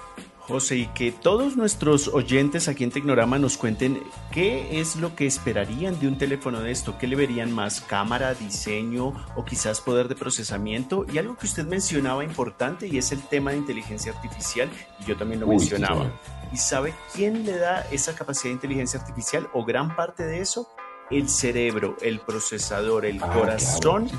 José, 0.47 0.77
y 0.77 0.87
que 0.87 1.11
todos 1.11 1.57
nuestros 1.57 2.07
oyentes 2.07 2.67
aquí 2.67 2.83
en 2.83 2.91
Tecnorama 2.91 3.39
nos 3.39 3.57
cuenten 3.57 4.01
qué 4.31 4.79
es 4.79 4.95
lo 4.95 5.15
que 5.15 5.25
esperarían 5.25 5.99
de 5.99 6.07
un 6.07 6.17
teléfono 6.17 6.61
de 6.61 6.71
esto, 6.71 6.97
qué 6.97 7.07
le 7.07 7.15
verían 7.15 7.51
más, 7.51 7.81
cámara, 7.81 8.33
diseño 8.33 9.13
o 9.35 9.45
quizás 9.45 9.81
poder 9.81 10.07
de 10.07 10.15
procesamiento. 10.15 11.05
Y 11.11 11.17
algo 11.17 11.35
que 11.35 11.47
usted 11.47 11.65
mencionaba 11.65 12.23
importante 12.23 12.87
y 12.87 12.97
es 12.97 13.11
el 13.11 13.21
tema 13.21 13.51
de 13.51 13.57
inteligencia 13.57 14.11
artificial, 14.11 14.69
y 14.99 15.05
yo 15.05 15.17
también 15.17 15.39
lo 15.39 15.47
mencionaba. 15.47 16.11
¿Y 16.53 16.57
sabe 16.57 16.93
quién 17.13 17.45
le 17.45 17.57
da 17.57 17.81
esa 17.91 18.15
capacidad 18.15 18.49
de 18.49 18.53
inteligencia 18.53 18.99
artificial 18.99 19.49
o 19.53 19.65
gran 19.65 19.95
parte 19.95 20.23
de 20.23 20.41
eso? 20.41 20.69
El 21.11 21.29
cerebro, 21.29 21.95
el 22.01 22.19
procesador, 22.19 23.05
el 23.05 23.21
ah, 23.21 23.31
corazón 23.31 24.09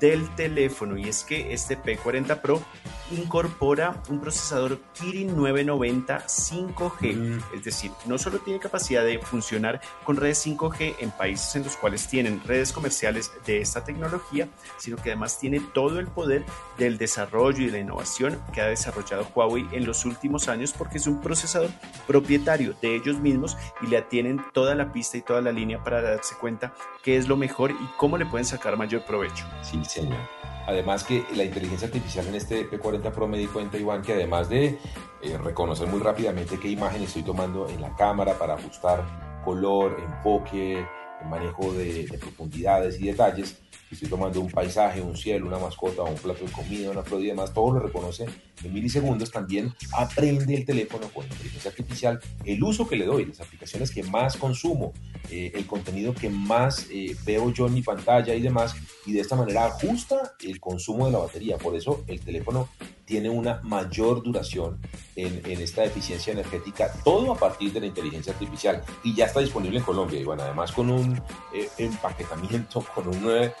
del 0.00 0.34
teléfono. 0.34 0.96
Y 0.96 1.08
es 1.08 1.24
que 1.24 1.52
este 1.52 1.78
P40 1.78 2.40
Pro 2.40 2.62
incorpora 3.10 4.02
un 4.08 4.20
procesador 4.20 4.80
Kirin 4.94 5.36
990 5.36 6.26
5G. 6.26 7.16
Mm. 7.16 7.56
Es 7.56 7.64
decir, 7.64 7.90
no 8.06 8.18
solo 8.18 8.38
tiene 8.38 8.58
capacidad 8.58 9.04
de 9.04 9.18
funcionar 9.18 9.80
con 10.04 10.16
redes 10.16 10.44
5G 10.46 10.96
en 11.00 11.10
países 11.10 11.56
en 11.56 11.64
los 11.64 11.76
cuales 11.76 12.08
tienen 12.08 12.42
redes 12.44 12.72
comerciales 12.72 13.30
de 13.46 13.60
esta 13.60 13.84
tecnología, 13.84 14.48
sino 14.78 14.96
que 14.96 15.10
además 15.10 15.38
tiene 15.38 15.60
todo 15.74 15.98
el 15.98 16.06
poder 16.06 16.44
del 16.78 16.98
desarrollo 16.98 17.62
y 17.62 17.66
de 17.66 17.72
la 17.72 17.78
innovación 17.78 18.40
que 18.52 18.60
ha 18.60 18.66
desarrollado 18.66 19.28
Huawei 19.34 19.66
en 19.72 19.86
los 19.86 20.04
últimos 20.04 20.48
años 20.48 20.72
porque 20.76 20.98
es 20.98 21.06
un 21.06 21.20
procesador 21.20 21.70
propietario 22.06 22.74
de 22.80 22.96
ellos 22.96 23.18
mismos 23.18 23.56
y 23.82 23.86
le 23.86 24.02
tienen 24.02 24.42
toda 24.52 24.74
la 24.74 24.92
pista 24.92 25.16
y 25.16 25.22
toda 25.22 25.40
la 25.40 25.52
línea 25.52 25.82
para 25.82 26.02
darse 26.02 26.35
cuenta 26.36 26.74
qué 27.02 27.16
es 27.16 27.28
lo 27.28 27.36
mejor 27.36 27.70
y 27.70 27.88
cómo 27.96 28.16
le 28.18 28.26
pueden 28.26 28.44
sacar 28.44 28.76
mayor 28.76 29.02
provecho. 29.02 29.44
Sí, 29.62 29.84
señor. 29.84 30.18
Además 30.66 31.04
que 31.04 31.24
la 31.34 31.44
inteligencia 31.44 31.86
artificial 31.86 32.26
en 32.26 32.34
este 32.34 32.68
P40 32.68 33.12
Pro 33.12 33.28
me 33.28 33.38
di 33.38 33.46
cuenta, 33.46 33.78
Iván, 33.78 34.02
que 34.02 34.14
además 34.14 34.48
de 34.48 34.78
eh, 35.22 35.38
reconocer 35.38 35.86
muy 35.86 36.00
rápidamente 36.00 36.58
qué 36.58 36.68
imagen 36.68 37.02
estoy 37.02 37.22
tomando 37.22 37.68
en 37.68 37.80
la 37.80 37.94
cámara 37.94 38.36
para 38.36 38.54
ajustar 38.54 39.04
color, 39.44 39.96
enfoque, 40.02 40.84
manejo 41.24 41.72
de, 41.72 42.06
de 42.06 42.18
profundidades 42.18 43.00
y 43.00 43.06
detalles, 43.06 43.62
estoy 43.90 44.08
tomando 44.08 44.40
un 44.40 44.50
paisaje, 44.50 45.00
un 45.00 45.16
cielo, 45.16 45.46
una 45.46 45.58
mascota, 45.58 46.02
un 46.02 46.16
plato 46.16 46.44
de 46.44 46.50
comida, 46.50 46.90
una 46.90 47.02
flor 47.02 47.22
y 47.22 47.26
demás, 47.26 47.52
todo 47.52 47.74
lo 47.74 47.80
reconoce 47.80 48.26
en 48.64 48.72
milisegundos. 48.72 49.30
También 49.30 49.72
aprende 49.92 50.54
el 50.54 50.64
teléfono 50.64 51.08
con 51.08 51.24
inteligencia 51.24 51.70
artificial 51.70 52.20
el 52.44 52.62
uso 52.62 52.88
que 52.88 52.96
le 52.96 53.06
doy, 53.06 53.26
las 53.26 53.40
aplicaciones 53.40 53.90
que 53.90 54.02
más 54.02 54.36
consumo, 54.36 54.92
eh, 55.30 55.52
el 55.54 55.66
contenido 55.66 56.14
que 56.14 56.28
más 56.28 56.86
eh, 56.90 57.16
veo 57.24 57.52
yo 57.52 57.66
en 57.66 57.74
mi 57.74 57.82
pantalla 57.82 58.34
y 58.34 58.40
demás, 58.40 58.74
y 59.04 59.12
de 59.12 59.20
esta 59.20 59.36
manera 59.36 59.66
ajusta 59.66 60.34
el 60.40 60.60
consumo 60.60 61.06
de 61.06 61.12
la 61.12 61.18
batería. 61.18 61.58
Por 61.58 61.76
eso 61.76 62.04
el 62.06 62.20
teléfono 62.20 62.68
tiene 63.06 63.30
una 63.30 63.60
mayor 63.62 64.22
duración 64.22 64.78
en, 65.14 65.60
esta 65.62 65.84
eficiencia 65.84 66.32
energética, 66.32 66.92
todo 67.04 67.32
a 67.32 67.36
partir 67.36 67.72
de 67.72 67.80
la 67.80 67.86
inteligencia 67.86 68.32
artificial. 68.32 68.82
Y 69.04 69.14
ya 69.14 69.26
está 69.26 69.40
disponible 69.40 69.78
en 69.78 69.84
Colombia, 69.84 70.20
y 70.20 70.24
bueno, 70.24 70.42
además 70.42 70.72
con 70.72 70.90
un 70.90 71.16
eh, 71.54 71.70
empaquetamiento, 71.78 72.84
con 72.94 73.08
un 73.08 73.30
eh, 73.30 73.52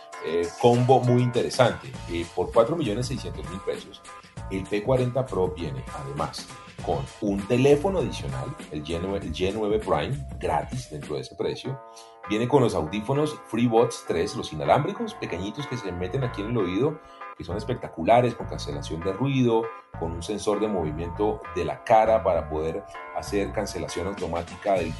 combo 0.60 1.00
muy 1.00 1.22
interesante. 1.22 1.90
Eh, 2.10 2.26
por 2.34 2.50
4.600.000 2.50 3.64
pesos, 3.64 4.02
el 4.50 4.64
P40 4.66 5.24
Pro 5.24 5.54
viene 5.56 5.82
además 5.94 6.46
con 6.84 7.04
un 7.22 7.46
teléfono 7.46 8.00
adicional, 8.00 8.54
el 8.70 8.84
G9, 8.84 9.22
el 9.22 9.32
G9 9.32 9.80
Prime, 9.80 10.26
gratis 10.38 10.90
dentro 10.90 11.14
de 11.14 11.22
ese 11.22 11.34
precio. 11.34 11.80
Viene 12.28 12.48
con 12.48 12.62
los 12.62 12.74
audífonos 12.74 13.38
FreeBuds 13.48 14.04
3, 14.08 14.36
los 14.36 14.52
inalámbricos 14.52 15.14
pequeñitos 15.14 15.66
que 15.68 15.76
se 15.76 15.92
meten 15.92 16.24
aquí 16.24 16.42
en 16.42 16.50
el 16.50 16.58
oído 16.58 17.00
que 17.36 17.44
son 17.44 17.56
espectaculares, 17.56 18.34
con 18.34 18.46
cancelación 18.46 19.00
de 19.00 19.12
ruido, 19.12 19.62
con 19.98 20.12
un 20.12 20.22
sensor 20.22 20.60
de 20.60 20.68
movimiento 20.68 21.42
de 21.54 21.64
la 21.64 21.84
cara 21.84 22.22
para 22.22 22.48
poder 22.48 22.84
hacer 23.16 23.52
cancelación 23.52 24.06
automática 24.06 24.74
del, 24.74 24.92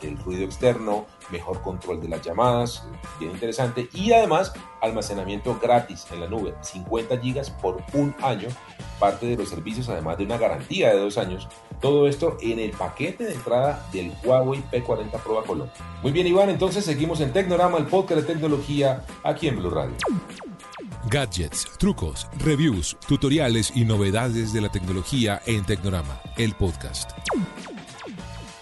del, 0.00 0.18
ruido 0.18 0.44
externo, 0.44 1.06
mejor 1.30 1.60
control 1.62 2.00
de 2.00 2.08
las 2.08 2.22
llamadas, 2.22 2.86
bien 3.18 3.32
interesante, 3.32 3.88
y 3.92 4.12
además 4.12 4.52
almacenamiento 4.80 5.58
gratis 5.60 6.06
en 6.12 6.20
la 6.20 6.28
nube, 6.28 6.54
50 6.60 7.18
gigas 7.18 7.50
por 7.50 7.82
un 7.92 8.14
año, 8.22 8.48
parte 8.98 9.26
de 9.26 9.36
los 9.36 9.48
servicios, 9.48 9.88
además 9.88 10.18
de 10.18 10.24
una 10.24 10.38
garantía 10.38 10.90
de 10.90 10.98
dos 10.98 11.18
años, 11.18 11.48
todo 11.80 12.06
esto 12.06 12.36
en 12.40 12.58
el 12.58 12.70
paquete 12.72 13.24
de 13.24 13.34
entrada 13.34 13.84
del 13.92 14.12
Huawei 14.22 14.62
P40 14.70 15.10
Pro 15.22 15.38
a 15.38 15.44
Colombia. 15.44 15.74
Muy 16.02 16.12
bien, 16.12 16.26
Iván, 16.26 16.50
entonces 16.50 16.84
seguimos 16.84 17.20
en 17.20 17.32
Tecnorama, 17.32 17.78
el 17.78 17.86
podcast 17.86 18.20
de 18.20 18.34
tecnología, 18.34 19.04
aquí 19.24 19.48
en 19.48 19.56
Blue 19.56 19.70
Radio. 19.70 19.96
Gadgets, 21.08 21.66
trucos, 21.78 22.26
reviews, 22.38 22.96
tutoriales 23.08 23.72
y 23.74 23.84
novedades 23.84 24.52
de 24.52 24.60
la 24.60 24.68
tecnología 24.68 25.40
en 25.46 25.64
Tecnorama, 25.64 26.20
el 26.36 26.54
podcast. 26.54 27.12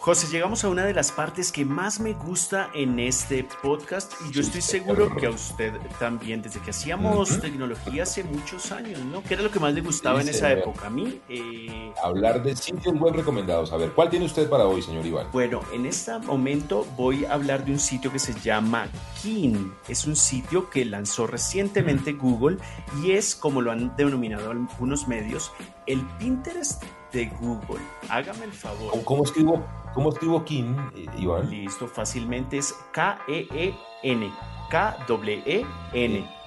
José, 0.09 0.27
llegamos 0.29 0.65
a 0.65 0.71
una 0.71 0.87
de 0.87 0.95
las 0.95 1.13
partes 1.13 1.53
que 1.53 1.67
más 1.67 2.01
me 2.01 2.15
gusta 2.15 2.71
en 2.73 2.99
este 2.99 3.45
podcast 3.45 4.15
y 4.27 4.33
yo 4.33 4.41
estoy 4.41 4.63
seguro 4.63 5.15
que 5.15 5.27
a 5.27 5.31
usted 5.31 5.75
también, 5.99 6.41
desde 6.41 6.61
que 6.61 6.71
hacíamos 6.71 7.39
tecnología 7.43 8.05
hace 8.05 8.25
muchos 8.25 8.73
años, 8.73 9.01
¿no? 9.01 9.23
¿Qué 9.23 9.35
era 9.35 9.43
lo 9.43 9.51
que 9.51 9.61
más 9.61 9.75
le 9.75 9.83
gustaba 9.83 10.23
en 10.23 10.31
esa 10.31 10.51
época? 10.51 10.87
A 10.87 10.89
mí... 10.89 11.21
Eh... 11.29 11.93
Hablar 12.03 12.43
de 12.43 12.57
sitios 12.57 12.99
web 12.99 13.17
recomendados. 13.17 13.71
A 13.71 13.77
ver, 13.77 13.93
¿cuál 13.93 14.09
tiene 14.09 14.25
usted 14.25 14.49
para 14.49 14.65
hoy, 14.65 14.81
señor 14.81 15.05
Iván? 15.05 15.27
Bueno, 15.31 15.61
en 15.75 15.85
este 15.85 16.19
momento 16.21 16.87
voy 16.97 17.27
a 17.27 17.35
hablar 17.35 17.67
de 17.67 17.73
un 17.73 17.79
sitio 17.79 18.11
que 18.11 18.19
se 18.19 18.33
llama 18.41 18.89
Kin. 19.21 19.75
Es 19.89 20.07
un 20.07 20.17
sitio 20.17 20.71
que 20.71 20.87
lanzó 20.87 21.27
recientemente 21.27 22.15
Google 22.15 22.57
y 23.03 23.11
es, 23.11 23.35
como 23.35 23.61
lo 23.61 23.73
han 23.73 23.95
denominado 23.95 24.53
algunos 24.53 25.07
medios, 25.07 25.53
el 25.85 26.01
Pinterest 26.19 26.83
de 27.13 27.27
Google. 27.41 27.83
Hágame 28.09 28.45
el 28.45 28.53
favor. 28.53 28.93
¿Cómo 29.05 29.25
escribo, 29.25 29.65
cómo 29.95 30.11
escribo 30.11 30.45
eh, 30.49 31.07
Iván? 31.19 31.51
Listo, 31.51 31.87
fácilmente 31.87 32.59
es 32.59 32.75
K-E-E-N. 32.93 34.33
K-W-E-N. 34.71 36.39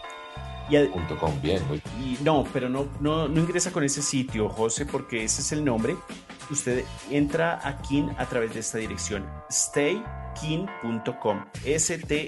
Y 0.70 0.86
Punto 0.88 1.18
com, 1.18 1.42
bien, 1.42 1.68
muy 1.68 1.82
y 2.00 2.18
no, 2.24 2.46
pero 2.54 2.70
no, 2.70 2.88
no, 3.02 3.28
no 3.28 3.42
ingresa 3.42 3.72
con 3.72 3.84
ese 3.84 4.02
sitio, 4.02 4.48
José, 4.48 4.86
porque 4.86 5.26
ese 5.26 5.42
es 5.42 5.52
el 5.52 5.66
nombre. 5.66 5.98
Usted 6.50 6.86
entra 7.10 7.60
a 7.62 7.82
Kin 7.82 8.12
a 8.18 8.26
través 8.26 8.54
de 8.54 8.62
esta 8.62 8.78
dirección, 8.78 9.26
staykin.com, 10.36 11.46
S-T-A-Y-K-E-E-N.com. 11.66 12.28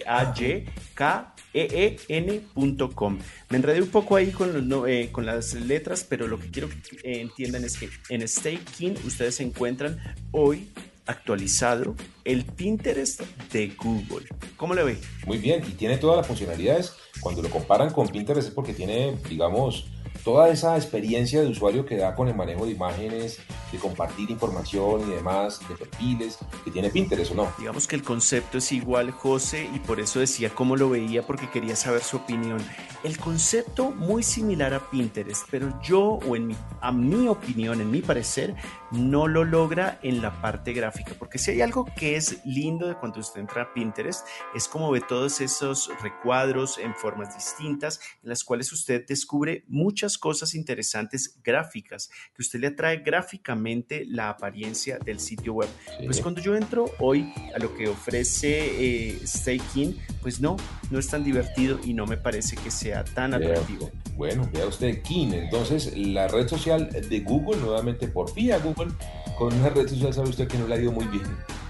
Me 3.50 3.58
enredé 3.58 3.82
un 3.82 3.90
poco 3.90 4.16
ahí 4.16 4.32
con, 4.32 4.88
eh, 4.88 5.10
con 5.12 5.26
las 5.26 5.54
letras, 5.54 6.06
pero 6.08 6.28
lo 6.28 6.40
que 6.40 6.50
quiero 6.52 6.70
que 6.70 6.76
eh, 7.04 7.22
entiendan 7.22 7.64
es 7.64 7.78
que 7.78 7.90
en 8.10 8.28
Staykin 8.28 8.98
ustedes 9.06 9.40
encuentran 9.40 10.00
hoy 10.32 10.70
actualizado 11.06 11.96
el 12.24 12.46
Pinterest 12.46 13.22
de 13.52 13.74
Google. 13.78 14.26
¿Cómo 14.56 14.74
le 14.74 14.84
ve? 14.84 14.98
Muy 15.26 15.38
bien, 15.38 15.62
y 15.68 15.72
tiene 15.72 15.98
todas 15.98 16.16
las 16.18 16.28
funcionalidades. 16.28 16.94
Cuando 17.20 17.42
lo 17.42 17.50
comparan 17.50 17.92
con 17.92 18.08
Pinterest 18.08 18.48
es 18.48 18.54
porque 18.54 18.74
tiene, 18.74 19.18
digamos, 19.30 19.88
toda 20.24 20.50
esa 20.50 20.76
experiencia 20.78 21.42
de 21.42 21.48
usuario 21.48 21.86
que 21.86 21.98
da 21.98 22.16
con 22.16 22.28
el 22.28 22.36
manejo 22.36 22.66
de 22.66 22.72
imágenes, 22.72 23.40
de 23.72 23.78
compartir 23.78 24.30
información 24.32 25.02
y 25.10 25.16
demás, 25.16 25.60
de 25.68 25.76
perfiles, 25.76 26.38
que 26.64 26.72
tiene 26.72 26.90
Pinterest 26.90 27.32
o 27.32 27.36
no. 27.36 27.54
Digamos 27.58 27.88
que 27.88 27.96
el 27.96 28.04
concepto 28.04 28.60
es 28.60 28.72
igual, 28.72 29.12
José, 29.12 29.70
y 29.74 29.80
por 29.80 30.00
eso 30.00 30.20
decía 30.20 30.50
cómo 30.50 30.76
lo 30.76 30.90
veía, 30.90 31.24
porque 31.24 31.50
quería 31.50 31.76
saber 31.76 32.04
su 32.04 32.18
opinión. 32.18 32.64
El 33.04 33.18
concepto 33.18 33.92
muy 33.92 34.24
similar 34.24 34.74
a 34.74 34.90
Pinterest, 34.90 35.46
pero 35.52 35.80
yo, 35.82 36.02
o 36.02 36.36
en 36.36 36.48
mi, 36.48 36.56
a 36.80 36.92
mi 36.92 37.28
opinión, 37.28 37.82
en 37.82 37.92
mi 37.92 38.02
parecer, 38.02 38.56
no 38.92 39.28
lo 39.28 39.44
logra 39.44 40.00
en 40.04 40.22
la 40.22 40.42
parte 40.42 40.72
gráfica, 40.72 41.16
porque 41.18 41.38
si 41.38 41.52
hay 41.52 41.62
algo 41.62 41.86
que 41.98 42.16
es 42.16 42.46
lindo 42.46 42.88
de 42.88 42.96
cuando 42.96 43.20
usted 43.20 43.42
entra 43.42 43.64
a 43.64 43.74
Pinterest, 43.74 44.26
es 44.56 44.68
como 44.68 44.92
ve 44.92 45.02
todos 45.02 45.42
esos 45.42 45.90
recuadros 46.02 46.78
en 46.78 46.96
formas 46.96 47.36
distintas, 47.36 48.00
en 48.22 48.30
las 48.30 48.44
cuales 48.44 48.72
usted 48.72 49.06
descubre 49.06 49.66
muchas 49.68 50.13
cosas 50.18 50.56
interesantes 50.56 51.40
gráficas, 51.44 52.10
que 52.36 52.42
usted 52.42 52.60
le 52.60 52.68
atrae 52.68 52.98
gráficamente 52.98 54.06
la 54.06 54.30
apariencia 54.30 55.00
del 55.00 55.20
sitio 55.20 55.54
web. 55.54 55.70
Pues 56.06 56.22
cuando 56.22 56.42
yo 56.42 56.56
entro 56.56 56.86
hoy 57.00 57.34
a 57.56 57.60
lo 57.60 57.76
que 57.76 57.88
ofrece 57.88 59.10
eh, 59.10 59.20
Staking, 59.26 59.98
pues 60.22 60.40
no, 60.40 60.58
no 60.90 61.00
es 61.00 61.08
tan 61.08 61.24
divertido 61.24 61.80
y 61.84 61.94
no 61.94 62.06
me 62.06 62.18
parece 62.18 62.56
que 62.56 62.72
sea 62.72 63.04
tan 63.04 63.34
atractivo. 63.34 63.92
Bueno, 64.16 64.50
vea 64.54 64.68
usted 64.68 65.02
Kin, 65.02 65.34
entonces 65.34 65.96
la 65.98 66.28
red 66.28 66.48
social 66.48 66.90
de 66.90 67.20
Google, 67.22 67.60
nuevamente 67.60 68.08
por 68.08 68.34
vía 68.34 68.60
Google, 68.60 68.94
con 69.38 69.54
una 69.54 69.70
red 69.70 69.88
social 69.88 70.14
sabe 70.14 70.30
usted 70.30 70.48
que 70.48 70.58
no 70.58 70.68
le 70.68 70.76
ha 70.76 70.78
ido 70.80 70.92
muy 70.92 71.06
bien 71.08 71.24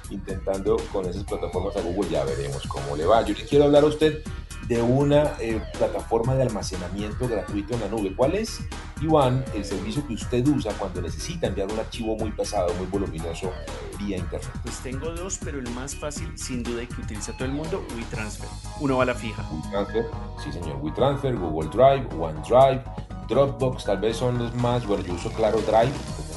intentando 0.09 0.77
con 0.91 1.05
esas 1.05 1.23
plataformas 1.23 1.75
a 1.75 1.81
Google, 1.81 2.09
ya 2.09 2.23
veremos 2.23 2.63
cómo 2.67 2.95
le 2.95 3.05
va. 3.05 3.25
Yo 3.25 3.33
le 3.33 3.45
quiero 3.45 3.65
hablar 3.65 3.83
a 3.83 3.87
usted 3.87 4.21
de 4.67 4.81
una 4.81 5.33
eh, 5.39 5.61
plataforma 5.77 6.35
de 6.35 6.43
almacenamiento 6.43 7.27
gratuito 7.27 7.73
en 7.73 7.81
la 7.81 7.87
nube. 7.87 8.15
¿Cuál 8.15 8.35
es, 8.35 8.59
Iván, 9.01 9.43
el 9.53 9.65
servicio 9.65 10.05
que 10.07 10.13
usted 10.13 10.47
usa 10.47 10.73
cuando 10.73 11.01
necesita 11.01 11.47
enviar 11.47 11.71
un 11.71 11.79
archivo 11.79 12.15
muy 12.15 12.31
pesado, 12.31 12.73
muy 12.75 12.87
voluminoso 12.87 13.51
vía 13.99 14.17
Internet? 14.17 14.49
Pues 14.63 14.79
tengo 14.79 15.11
dos, 15.11 15.39
pero 15.43 15.59
el 15.59 15.69
más 15.71 15.95
fácil, 15.95 16.37
sin 16.37 16.63
duda, 16.63 16.83
y 16.83 16.87
que 16.87 17.01
utiliza 17.01 17.33
todo 17.33 17.45
el 17.45 17.53
mundo, 17.53 17.85
WeTransfer. 17.95 18.49
Uno 18.79 18.97
va 18.97 19.03
a 19.03 19.07
la 19.07 19.15
fija. 19.15 19.45
WeTransfer, 19.51 20.05
sí 20.43 20.51
señor, 20.51 20.77
WeTransfer, 20.81 21.35
Google 21.35 21.69
Drive, 21.69 22.07
OneDrive, 22.17 22.83
Dropbox, 23.27 23.85
tal 23.85 23.99
vez 23.99 24.17
son 24.17 24.37
los 24.37 24.53
más, 24.55 24.85
bueno, 24.85 25.03
yo 25.03 25.13
uso 25.13 25.31
Claro 25.31 25.59
Drive, 25.61 25.91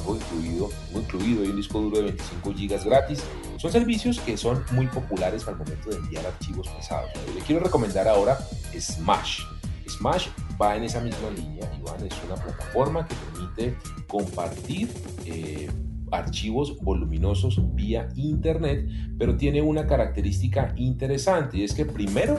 tengo 0.07 0.15
incluido, 0.15 0.69
incluido 0.95 1.43
y 1.43 1.49
un 1.49 1.55
disco 1.55 1.81
duro 1.81 1.97
de 1.97 2.03
25 2.03 2.51
GB 2.51 2.85
gratis 2.85 3.23
son 3.57 3.71
servicios 3.71 4.19
que 4.19 4.37
son 4.37 4.63
muy 4.71 4.87
populares 4.87 5.47
al 5.47 5.57
momento 5.57 5.89
de 5.89 5.97
enviar 5.97 6.25
archivos 6.25 6.67
pesados. 6.69 7.09
Le 7.33 7.41
quiero 7.41 7.63
recomendar 7.63 8.07
ahora 8.07 8.37
Smash. 8.77 9.41
Smash 9.87 10.27
va 10.61 10.75
en 10.75 10.83
esa 10.83 10.99
misma 11.01 11.29
línea, 11.31 11.69
Iván, 11.79 12.05
es 12.05 12.13
una 12.25 12.35
plataforma 12.35 13.07
que 13.07 13.15
permite 13.15 13.77
compartir 14.07 14.89
eh, 15.25 15.69
archivos 16.11 16.77
voluminosos 16.81 17.59
vía 17.75 18.07
internet, 18.15 18.87
pero 19.17 19.35
tiene 19.37 19.61
una 19.61 19.87
característica 19.87 20.73
interesante 20.77 21.57
y 21.57 21.63
es 21.63 21.73
que 21.73 21.85
primero 21.85 22.37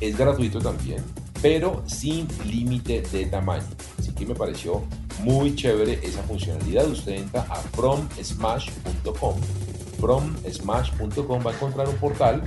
es 0.00 0.16
gratuito 0.16 0.60
también, 0.60 1.02
pero 1.42 1.82
sin 1.86 2.26
límite 2.46 3.02
de 3.02 3.26
tamaño. 3.26 3.66
Así 3.98 4.12
que 4.12 4.26
me 4.26 4.34
pareció 4.34 4.82
muy 5.22 5.54
chévere 5.54 6.00
esa 6.02 6.22
funcionalidad. 6.22 6.88
Usted 6.88 7.12
entra 7.12 7.42
a 7.42 7.56
fromsmash.com 7.56 9.36
fromsmash.com 10.00 11.46
va 11.46 11.50
a 11.50 11.54
encontrar 11.54 11.88
un 11.88 11.96
portal 11.96 12.42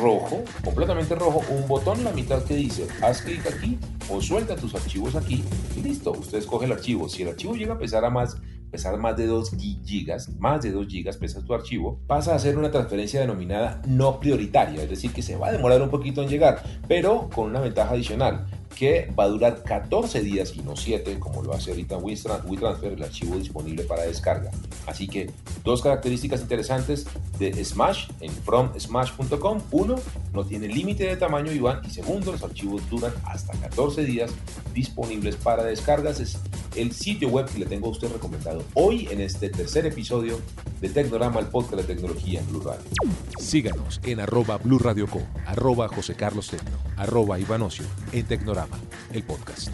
rojo, 0.00 0.42
completamente 0.64 1.14
rojo, 1.14 1.42
un 1.50 1.66
botón 1.66 1.98
en 1.98 2.04
la 2.04 2.12
mitad 2.12 2.42
que 2.44 2.54
dice 2.54 2.86
haz 3.00 3.22
clic 3.22 3.46
aquí 3.46 3.78
o 4.10 4.20
suelta 4.20 4.56
tus 4.56 4.74
archivos 4.74 5.14
aquí 5.14 5.44
y 5.76 5.82
listo, 5.82 6.10
usted 6.12 6.38
escoge 6.38 6.66
el 6.66 6.72
archivo. 6.72 7.08
Si 7.08 7.22
el 7.22 7.28
archivo 7.28 7.54
llega 7.54 7.74
a 7.74 7.78
pesar 7.78 8.04
a 8.04 8.10
más 8.10 8.36
pesar 8.70 8.96
más 8.98 9.16
de 9.16 9.26
2 9.26 9.52
gigas, 9.84 10.28
más 10.38 10.62
de 10.62 10.72
2 10.72 10.86
gigas 10.86 11.16
pesa 11.16 11.44
tu 11.44 11.54
archivo, 11.54 12.00
pasa 12.06 12.32
a 12.32 12.36
hacer 12.36 12.56
una 12.56 12.70
transferencia 12.70 13.20
denominada 13.20 13.82
no 13.86 14.20
prioritaria, 14.20 14.82
es 14.82 14.90
decir, 14.90 15.12
que 15.12 15.22
se 15.22 15.36
va 15.36 15.48
a 15.48 15.52
demorar 15.52 15.82
un 15.82 15.90
poquito 15.90 16.22
en 16.22 16.28
llegar, 16.28 16.62
pero 16.88 17.28
con 17.34 17.50
una 17.50 17.60
ventaja 17.60 17.94
adicional 17.94 18.46
que 18.80 19.12
va 19.16 19.24
a 19.24 19.28
durar 19.28 19.62
14 19.62 20.22
días 20.22 20.54
y 20.56 20.62
no 20.62 20.74
7, 20.74 21.18
como 21.18 21.42
lo 21.42 21.52
hace 21.52 21.68
ahorita 21.68 21.98
WeTransfer, 21.98 22.94
el 22.94 23.02
archivo 23.02 23.36
disponible 23.36 23.84
para 23.84 24.04
descarga. 24.04 24.50
Así 24.86 25.06
que 25.06 25.28
dos 25.62 25.82
características 25.82 26.40
interesantes 26.40 27.06
de 27.38 27.62
Smash 27.62 28.08
en 28.20 28.32
fromsmash.com. 28.32 29.60
Uno, 29.70 29.96
no 30.32 30.46
tiene 30.46 30.66
límite 30.66 31.04
de 31.04 31.18
tamaño, 31.18 31.52
Iván. 31.52 31.82
Y 31.86 31.90
segundo, 31.90 32.32
los 32.32 32.42
archivos 32.42 32.88
duran 32.88 33.12
hasta 33.26 33.52
14 33.52 34.02
días 34.04 34.30
disponibles 34.72 35.36
para 35.36 35.62
descargas. 35.62 36.18
Es 36.18 36.38
el 36.74 36.92
sitio 36.92 37.28
web 37.28 37.50
que 37.50 37.58
le 37.58 37.66
tengo 37.66 37.88
a 37.88 37.90
usted 37.90 38.10
recomendado 38.10 38.64
hoy 38.74 39.08
en 39.10 39.20
este 39.20 39.50
tercer 39.50 39.84
episodio 39.86 40.40
de 40.80 40.88
Tecnorama, 40.88 41.40
el 41.40 41.46
podcast 41.46 41.82
de 41.82 41.94
tecnología 41.94 42.40
en 42.40 42.46
Blue 42.48 42.60
Radio. 42.60 42.80
Síganos 43.38 44.00
en 44.04 44.20
arroba 44.20 44.56
Blue 44.58 44.78
Radio 44.78 45.06
Co, 45.06 45.20
arroba 45.46 45.88
José 45.88 46.14
Carlos 46.14 46.48
Tecno, 46.48 46.78
arroba 46.96 47.38
Ivanocio 47.38 47.84
en 48.12 48.24
Tecnorama, 48.24 48.69
el 49.12 49.22
podcast. 49.22 49.70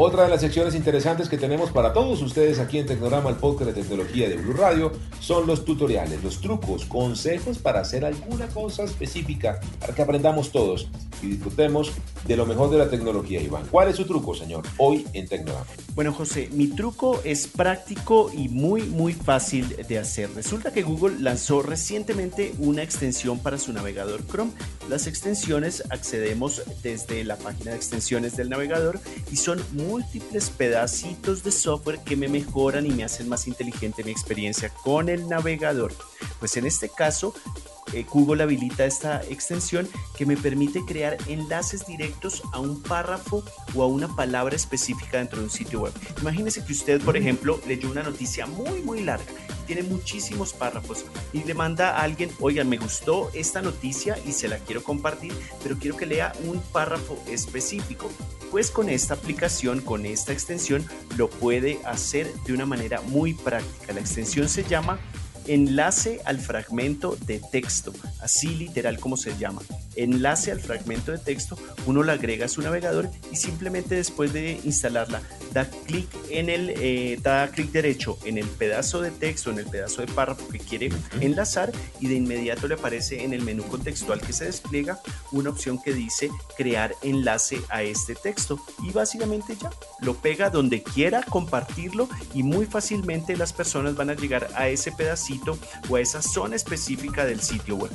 Otra 0.00 0.22
de 0.22 0.28
las 0.28 0.40
secciones 0.40 0.76
interesantes 0.76 1.28
que 1.28 1.36
tenemos 1.36 1.72
para 1.72 1.92
todos 1.92 2.22
ustedes 2.22 2.60
aquí 2.60 2.78
en 2.78 2.86
Tecnorama, 2.86 3.30
el 3.30 3.36
podcast 3.36 3.70
de 3.72 3.82
tecnología 3.82 4.28
de 4.28 4.36
Blue 4.36 4.52
Radio, 4.52 4.92
son 5.18 5.48
los 5.48 5.64
tutoriales, 5.64 6.22
los 6.22 6.40
trucos, 6.40 6.84
consejos 6.84 7.58
para 7.58 7.80
hacer 7.80 8.04
alguna 8.04 8.46
cosa 8.46 8.84
específica 8.84 9.58
para 9.80 9.94
que 9.94 10.02
aprendamos 10.02 10.52
todos. 10.52 10.88
y 11.20 11.26
disfrutemos 11.26 11.90
de 12.28 12.36
lo 12.36 12.46
mejor 12.46 12.70
de 12.70 12.78
la 12.78 12.88
tecnología, 12.88 13.40
Iván. 13.42 13.64
¿Cuál 13.72 13.88
es 13.88 13.96
su 13.96 14.04
truco, 14.04 14.36
señor, 14.36 14.62
hoy 14.76 15.04
en 15.14 15.26
Tecnograma? 15.26 15.66
Bueno, 15.96 16.12
José, 16.12 16.48
mi 16.52 16.68
truco 16.68 17.20
es 17.24 17.48
práctico 17.48 18.30
y 18.32 18.48
muy, 18.48 18.82
muy 18.82 19.14
fácil 19.14 19.74
de 19.88 19.98
hacer. 19.98 20.30
Resulta 20.36 20.72
que 20.72 20.82
Google 20.82 21.16
lanzó 21.18 21.60
recientemente 21.60 22.54
una 22.60 22.84
extensión 22.84 23.40
para 23.40 23.58
su 23.58 23.72
navegador 23.72 24.24
Chrome. 24.28 24.52
Las 24.88 25.08
extensiones 25.08 25.82
accedemos 25.90 26.62
desde 26.84 27.24
la 27.24 27.36
página 27.36 27.72
de 27.72 27.78
extensiones 27.78 28.36
del 28.36 28.48
navegador 28.48 29.00
y 29.32 29.36
son 29.38 29.62
múltiples 29.72 30.50
pedacitos 30.50 31.44
de 31.44 31.52
software 31.52 32.00
que 32.00 32.16
me 32.16 32.28
mejoran 32.28 32.86
y 32.86 32.90
me 32.90 33.04
hacen 33.04 33.28
más 33.28 33.46
inteligente 33.46 34.04
mi 34.04 34.10
experiencia 34.10 34.68
con 34.68 35.08
el 35.08 35.28
navegador. 35.28 35.92
Pues 36.40 36.56
en 36.56 36.66
este 36.66 36.88
caso, 36.88 37.34
eh, 37.92 38.04
Google 38.10 38.42
habilita 38.42 38.84
esta 38.84 39.22
extensión 39.30 39.88
que 40.16 40.26
me 40.26 40.36
permite 40.36 40.84
crear 40.84 41.16
enlaces 41.26 41.86
directos 41.86 42.42
a 42.52 42.58
un 42.58 42.82
párrafo 42.82 43.42
o 43.74 43.82
a 43.82 43.86
una 43.86 44.14
palabra 44.14 44.56
específica 44.56 45.18
dentro 45.18 45.38
de 45.38 45.44
un 45.44 45.50
sitio 45.50 45.80
web. 45.80 45.92
Imagínese 46.20 46.64
que 46.64 46.72
usted, 46.72 47.00
por 47.00 47.16
ejemplo, 47.16 47.60
leyó 47.66 47.90
una 47.90 48.02
noticia 48.02 48.46
muy, 48.46 48.82
muy 48.82 49.02
larga, 49.02 49.32
tiene 49.68 49.82
muchísimos 49.82 50.54
párrafos 50.54 51.04
y 51.34 51.44
le 51.44 51.52
manda 51.52 51.90
a 51.90 52.02
alguien, 52.02 52.30
oigan, 52.40 52.70
me 52.70 52.78
gustó 52.78 53.30
esta 53.34 53.60
noticia 53.60 54.18
y 54.26 54.32
se 54.32 54.48
la 54.48 54.56
quiero 54.58 54.82
compartir, 54.82 55.32
pero 55.62 55.78
quiero 55.78 55.96
que 55.96 56.06
lea 56.06 56.32
un 56.44 56.58
párrafo 56.72 57.22
específico. 57.28 58.10
Pues 58.50 58.70
con 58.70 58.88
esta 58.88 59.12
aplicación, 59.12 59.82
con 59.82 60.06
esta 60.06 60.32
extensión, 60.32 60.86
lo 61.18 61.28
puede 61.28 61.80
hacer 61.84 62.32
de 62.46 62.54
una 62.54 62.64
manera 62.64 63.02
muy 63.02 63.34
práctica. 63.34 63.92
La 63.92 64.00
extensión 64.00 64.48
se 64.48 64.64
llama 64.64 64.98
enlace 65.48 66.20
al 66.24 66.38
fragmento 66.38 67.16
de 67.26 67.40
texto, 67.40 67.92
así 68.20 68.48
literal 68.54 68.98
como 68.98 69.16
se 69.16 69.36
llama. 69.36 69.62
Enlace 69.96 70.52
al 70.52 70.60
fragmento 70.60 71.12
de 71.12 71.18
texto, 71.18 71.58
uno 71.86 72.02
la 72.02 72.14
agrega 72.14 72.46
a 72.46 72.48
su 72.48 72.62
navegador 72.62 73.10
y 73.32 73.36
simplemente 73.36 73.96
después 73.96 74.32
de 74.32 74.60
instalarla 74.64 75.22
da 75.52 75.68
clic 75.86 76.08
en 76.30 76.48
el 76.48 76.70
eh, 76.76 77.18
da 77.22 77.48
clic 77.48 77.70
derecho 77.70 78.18
en 78.24 78.38
el 78.38 78.46
pedazo 78.46 79.00
de 79.00 79.10
texto, 79.10 79.50
en 79.50 79.58
el 79.58 79.66
pedazo 79.66 80.02
de 80.02 80.12
párrafo 80.12 80.48
que 80.48 80.58
quiere 80.58 80.90
enlazar 81.20 81.72
y 82.00 82.08
de 82.08 82.14
inmediato 82.14 82.68
le 82.68 82.74
aparece 82.74 83.24
en 83.24 83.32
el 83.32 83.42
menú 83.42 83.64
contextual 83.64 84.20
que 84.20 84.32
se 84.32 84.46
despliega 84.46 85.00
una 85.32 85.50
opción 85.50 85.80
que 85.80 85.92
dice 85.92 86.30
crear 86.56 86.94
enlace 87.02 87.60
a 87.68 87.82
este 87.82 88.14
texto 88.14 88.60
y 88.82 88.92
básicamente 88.92 89.56
ya 89.60 89.70
lo 90.00 90.14
pega 90.14 90.50
donde 90.50 90.82
quiera 90.82 91.22
compartirlo 91.22 92.08
y 92.34 92.42
muy 92.42 92.66
fácilmente 92.66 93.36
las 93.36 93.52
personas 93.52 93.94
van 93.94 94.10
a 94.10 94.14
llegar 94.14 94.48
a 94.54 94.68
ese 94.68 94.92
pedacito 94.92 95.58
o 95.88 95.96
a 95.96 96.00
esa 96.00 96.22
zona 96.22 96.56
específica 96.56 97.24
del 97.24 97.40
sitio 97.40 97.76
web. 97.76 97.90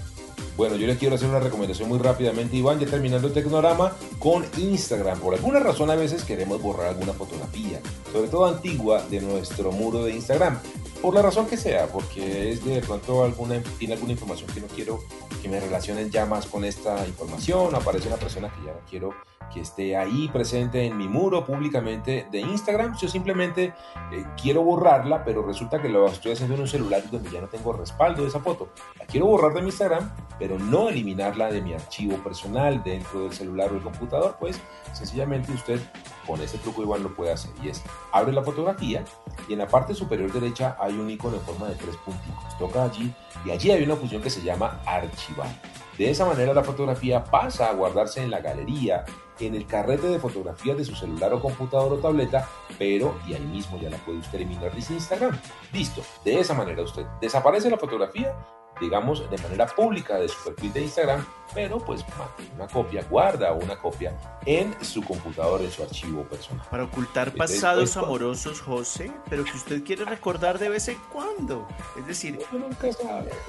Bueno, 0.56 0.76
yo 0.76 0.86
les 0.86 1.00
quiero 1.00 1.16
hacer 1.16 1.30
una 1.30 1.39
recomendación 1.39 1.89
muy 1.89 1.98
rápidamente, 1.98 2.56
Iván, 2.56 2.80
ya 2.80 2.86
terminando 2.86 3.28
el 3.28 3.34
Tecnorama, 3.34 3.94
con 4.20 4.46
Instagram. 4.58 5.20
Por 5.20 5.34
alguna 5.34 5.60
razón 5.60 5.89
a 5.89 5.96
veces 5.96 6.24
queremos 6.24 6.62
borrar 6.62 6.89
alguna 6.89 7.13
fotografía, 7.13 7.82
sobre 8.12 8.28
todo 8.28 8.46
antigua, 8.46 9.04
de 9.10 9.20
nuestro 9.22 9.72
muro 9.72 10.04
de 10.04 10.13
Instagram. 10.13 10.60
Por 11.02 11.16
la 11.16 11.24
razón 11.24 11.48
que 11.48 11.58
sea, 11.58 11.88
porque 11.88 12.52
es 12.52 12.63
de 12.63 12.82
pronto 12.82 13.24
alguna, 13.24 13.62
tiene 13.80 13.96
alguna 13.96 14.13
información 14.13 14.50
que 14.54 14.62
no 14.62 14.68
quiero 14.68 15.04
que 15.42 15.50
me 15.50 15.60
relacionen 15.60 16.12
ya 16.12 16.26
más 16.26 16.46
con 16.46 16.63
esta 16.63 17.06
información, 17.08 17.76
aparece 17.76 18.08
una 18.08 18.18
persona 18.18 18.54
que 18.54 18.66
ya 18.66 18.74
no 18.74 18.80
quiero 18.89 19.13
que 19.54 19.62
esté 19.62 19.96
ahí 19.96 20.28
presente 20.30 20.86
en 20.86 20.98
mi 20.98 21.08
muro 21.08 21.46
públicamente 21.46 22.28
de 22.32 22.42
Instagram. 22.42 22.96
Yo 22.98 23.08
simplemente 23.08 23.74
eh, 24.12 24.26
quiero 24.42 24.63
borrarla, 24.63 25.24
pero 25.24 25.44
resulta 25.44 25.82
que 25.82 25.89
lo 25.89 26.08
estoy 26.08 26.34
haciendo 26.34 26.56
en 26.56 26.62
un 26.62 26.68
celular 26.68 27.04
donde 27.12 27.30
ya 27.30 27.42
no 27.42 27.48
tengo 27.48 27.74
respaldo 27.74 28.24
de 28.24 28.30
esa 28.30 28.39
foto. 28.39 28.70
La 29.00 29.06
quiero 29.06 29.28
borrar 29.28 29.54
de 29.54 29.62
mi 29.62 29.68
Instagram, 29.68 30.12
pero 30.39 30.58
no 30.58 30.89
eliminarla 30.89 31.52
de 31.52 31.62
mi 31.62 31.74
archivo 31.74 32.18
personal 32.18 32.84
dentro 32.84 33.24
del 33.24 33.34
celular 33.34 33.72
o 33.72 33.76
el 33.76 33.84
computador, 33.84 34.38
pues 34.39 34.60
sencillamente 34.94 35.52
usted 35.52 35.80
con 36.26 36.42
ese 36.42 36.58
truco 36.58 36.82
igual 36.82 37.04
lo 37.04 37.13
puede 37.13 37.32
hacer. 37.32 37.52
Y 37.62 37.70
es, 37.70 37.84
abre 38.12 38.34
la 38.34 38.44
fotografía 38.44 39.04
y 39.48 39.54
en 39.54 39.60
la 39.60 39.68
parte 39.68 39.94
superior 39.94 40.32
derecha 40.32 40.78
hay 40.80 40.94
un 40.94 41.10
icono 41.10 41.36
en 41.36 41.42
forma 41.42 41.68
de 41.68 41.76
tres 41.76 41.96
puntitos. 41.98 42.58
Toca 42.58 42.84
allí 42.84 43.13
y 43.46 43.52
allí 43.52 43.72
hay 43.72 43.84
una 43.84 43.96
función 43.96 44.22
que 44.22 44.30
se 44.30 44.42
llama 44.42 44.82
archivar. 44.86 45.50
De 45.98 46.10
esa 46.10 46.26
manera 46.26 46.54
la 46.54 46.63
fotografía 46.63 47.24
pasa 47.24 47.70
a 47.70 47.74
guardarse 47.74 48.24
en 48.24 48.32
la 48.32 48.42
galería, 48.42 49.06
en 49.39 49.56
el 49.56 49.65
carrete 49.65 50.08
de 50.08 50.19
fotografías 50.19 50.78
de 50.78 50.86
su 50.86 50.96
celular 50.96 51.34
o 51.34 51.41
computador 51.41 51.93
o 51.93 51.98
tableta, 51.98 52.48
pero 52.78 53.15
y 53.28 53.34
ahí 53.34 53.41
mismo 53.41 53.80
ya 53.80 53.89
la 53.89 53.98
puede 53.98 54.19
usted 54.19 54.36
eliminar 54.36 54.74
desde 54.74 54.93
Instagram. 54.96 55.38
Listo, 55.72 56.02
de 56.24 56.39
esa 56.39 56.54
manera 56.54 56.84
usted 56.84 57.06
desaparece 57.22 57.69
la 57.69 57.78
fotografía 57.78 58.36
digamos, 58.80 59.30
de 59.30 59.38
manera 59.38 59.67
pública 59.67 60.17
de 60.17 60.28
su 60.28 60.43
perfil 60.43 60.74
de 60.74 60.82
Instagram, 60.82 61.26
pero 61.54 61.80
pues 61.80 62.04
mantiene 62.17 62.52
una 62.56 62.67
copia, 62.67 63.06
guarda 63.10 63.54
una 63.54 63.78
copia 63.78 64.17
en 64.46 64.76
su 64.84 65.02
computador, 65.04 65.62
en 65.62 65.72
su 65.72 65.84
archivo 65.84 66.24
personal. 66.24 66.65
Para 66.69 66.84
ocultar 66.84 67.34
pasados 67.34 67.96
amorosos, 67.98 68.62
José, 68.62 69.12
pero 69.30 69.43
que 69.43 69.52
usted 69.52 69.84
quiere 69.84 70.06
recordar 70.06 70.60
de 70.60 70.69
vez 70.69 70.88
en 70.88 70.98
cuando. 71.12 71.67
Es 71.98 72.08
decir, 72.08 72.39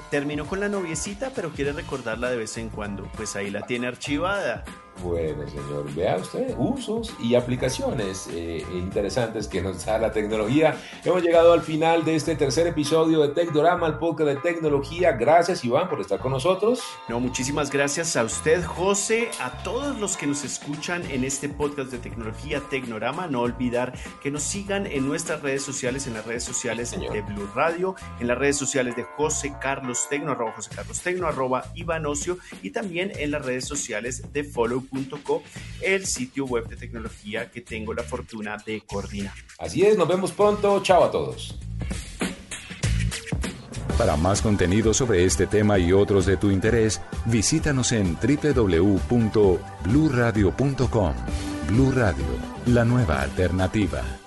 terminó 0.09 0.45
con 0.45 0.59
la 0.59 0.69
noviecita, 0.69 1.31
pero 1.33 1.49
quiere 1.49 1.73
recordarla 1.73 2.29
de 2.29 2.37
vez 2.37 2.57
en 2.57 2.69
cuando. 2.69 3.03
Pues 3.15 3.35
ahí 3.35 3.49
la 3.49 3.61
tiene 3.65 3.87
archivada. 3.87 4.63
Bueno, 5.03 5.47
señor, 5.47 5.93
vea 5.93 6.15
usted 6.15 6.55
usos 6.57 7.13
y 7.19 7.35
aplicaciones 7.35 8.27
eh, 8.31 8.65
interesantes 8.73 9.47
que 9.47 9.61
nos 9.61 9.85
da 9.85 9.99
la 9.99 10.11
tecnología. 10.11 10.77
Hemos 11.03 11.21
llegado 11.21 11.51
al 11.51 11.61
final 11.61 12.05
de 12.05 12.15
este 12.15 12.35
tercer 12.35 12.65
episodio 12.67 13.19
de 13.21 13.29
Tecnorama, 13.29 13.87
el 13.87 13.95
podcast 13.95 14.29
de 14.29 14.35
tecnología. 14.37 15.11
Gracias, 15.11 15.65
Iván, 15.65 15.89
por 15.89 15.99
estar 15.99 16.19
con 16.19 16.31
nosotros. 16.31 16.81
No, 17.09 17.19
muchísimas 17.19 17.69
gracias 17.71 18.15
a 18.15 18.23
usted, 18.23 18.63
José, 18.63 19.29
a 19.41 19.63
todos 19.63 19.99
los 19.99 20.15
que 20.15 20.27
nos 20.27 20.45
escuchan 20.45 21.03
en 21.11 21.25
este 21.25 21.49
podcast 21.49 21.91
de 21.91 21.97
tecnología 21.97 22.61
Tecnorama. 22.69 23.27
No 23.27 23.41
olvidar 23.41 23.93
que 24.23 24.31
nos 24.31 24.43
sigan 24.43 24.87
en 24.87 25.07
nuestras 25.07 25.41
redes 25.41 25.61
sociales, 25.61 26.07
en 26.07 26.13
las 26.13 26.25
redes 26.25 26.43
sociales 26.45 26.91
de 26.91 27.21
Blue 27.21 27.49
Radio, 27.53 27.95
en 28.21 28.27
las 28.27 28.37
redes 28.37 28.57
sociales 28.57 28.95
de 28.95 29.03
José 29.03 29.53
Carlos 29.61 30.07
Tecno, 30.09 30.31
arroba 30.31 30.53
José 30.53 30.71
Carlos 30.73 31.01
Tecno, 31.01 31.27
arroba 31.27 31.65
Iván 31.75 32.05
Ocio, 32.05 32.37
y 32.61 32.69
también 32.69 33.11
en 33.17 33.31
las 33.31 33.43
redes 33.45 33.65
sociales 33.65 34.31
de 34.31 34.43
Follow 34.45 34.84
el 35.81 36.05
sitio 36.05 36.45
web 36.45 36.67
de 36.67 36.75
tecnología 36.75 37.49
que 37.51 37.61
tengo 37.61 37.93
la 37.93 38.03
fortuna 38.03 38.57
de 38.65 38.81
coordinar. 38.81 39.33
Así 39.59 39.83
es, 39.83 39.97
nos 39.97 40.07
vemos 40.07 40.31
pronto. 40.31 40.81
Chao 40.81 41.03
a 41.03 41.11
todos. 41.11 41.59
Para 43.97 44.15
más 44.17 44.41
contenido 44.41 44.93
sobre 44.93 45.23
este 45.23 45.47
tema 45.47 45.79
y 45.79 45.93
otros 45.93 46.25
de 46.25 46.35
tu 46.35 46.51
interés, 46.51 47.01
visítanos 47.25 47.93
en 47.93 48.15
www.bluradio.com. 48.15 51.13
Blu 51.69 51.91
Radio, 51.91 52.25
la 52.65 52.83
nueva 52.83 53.21
alternativa. 53.21 54.24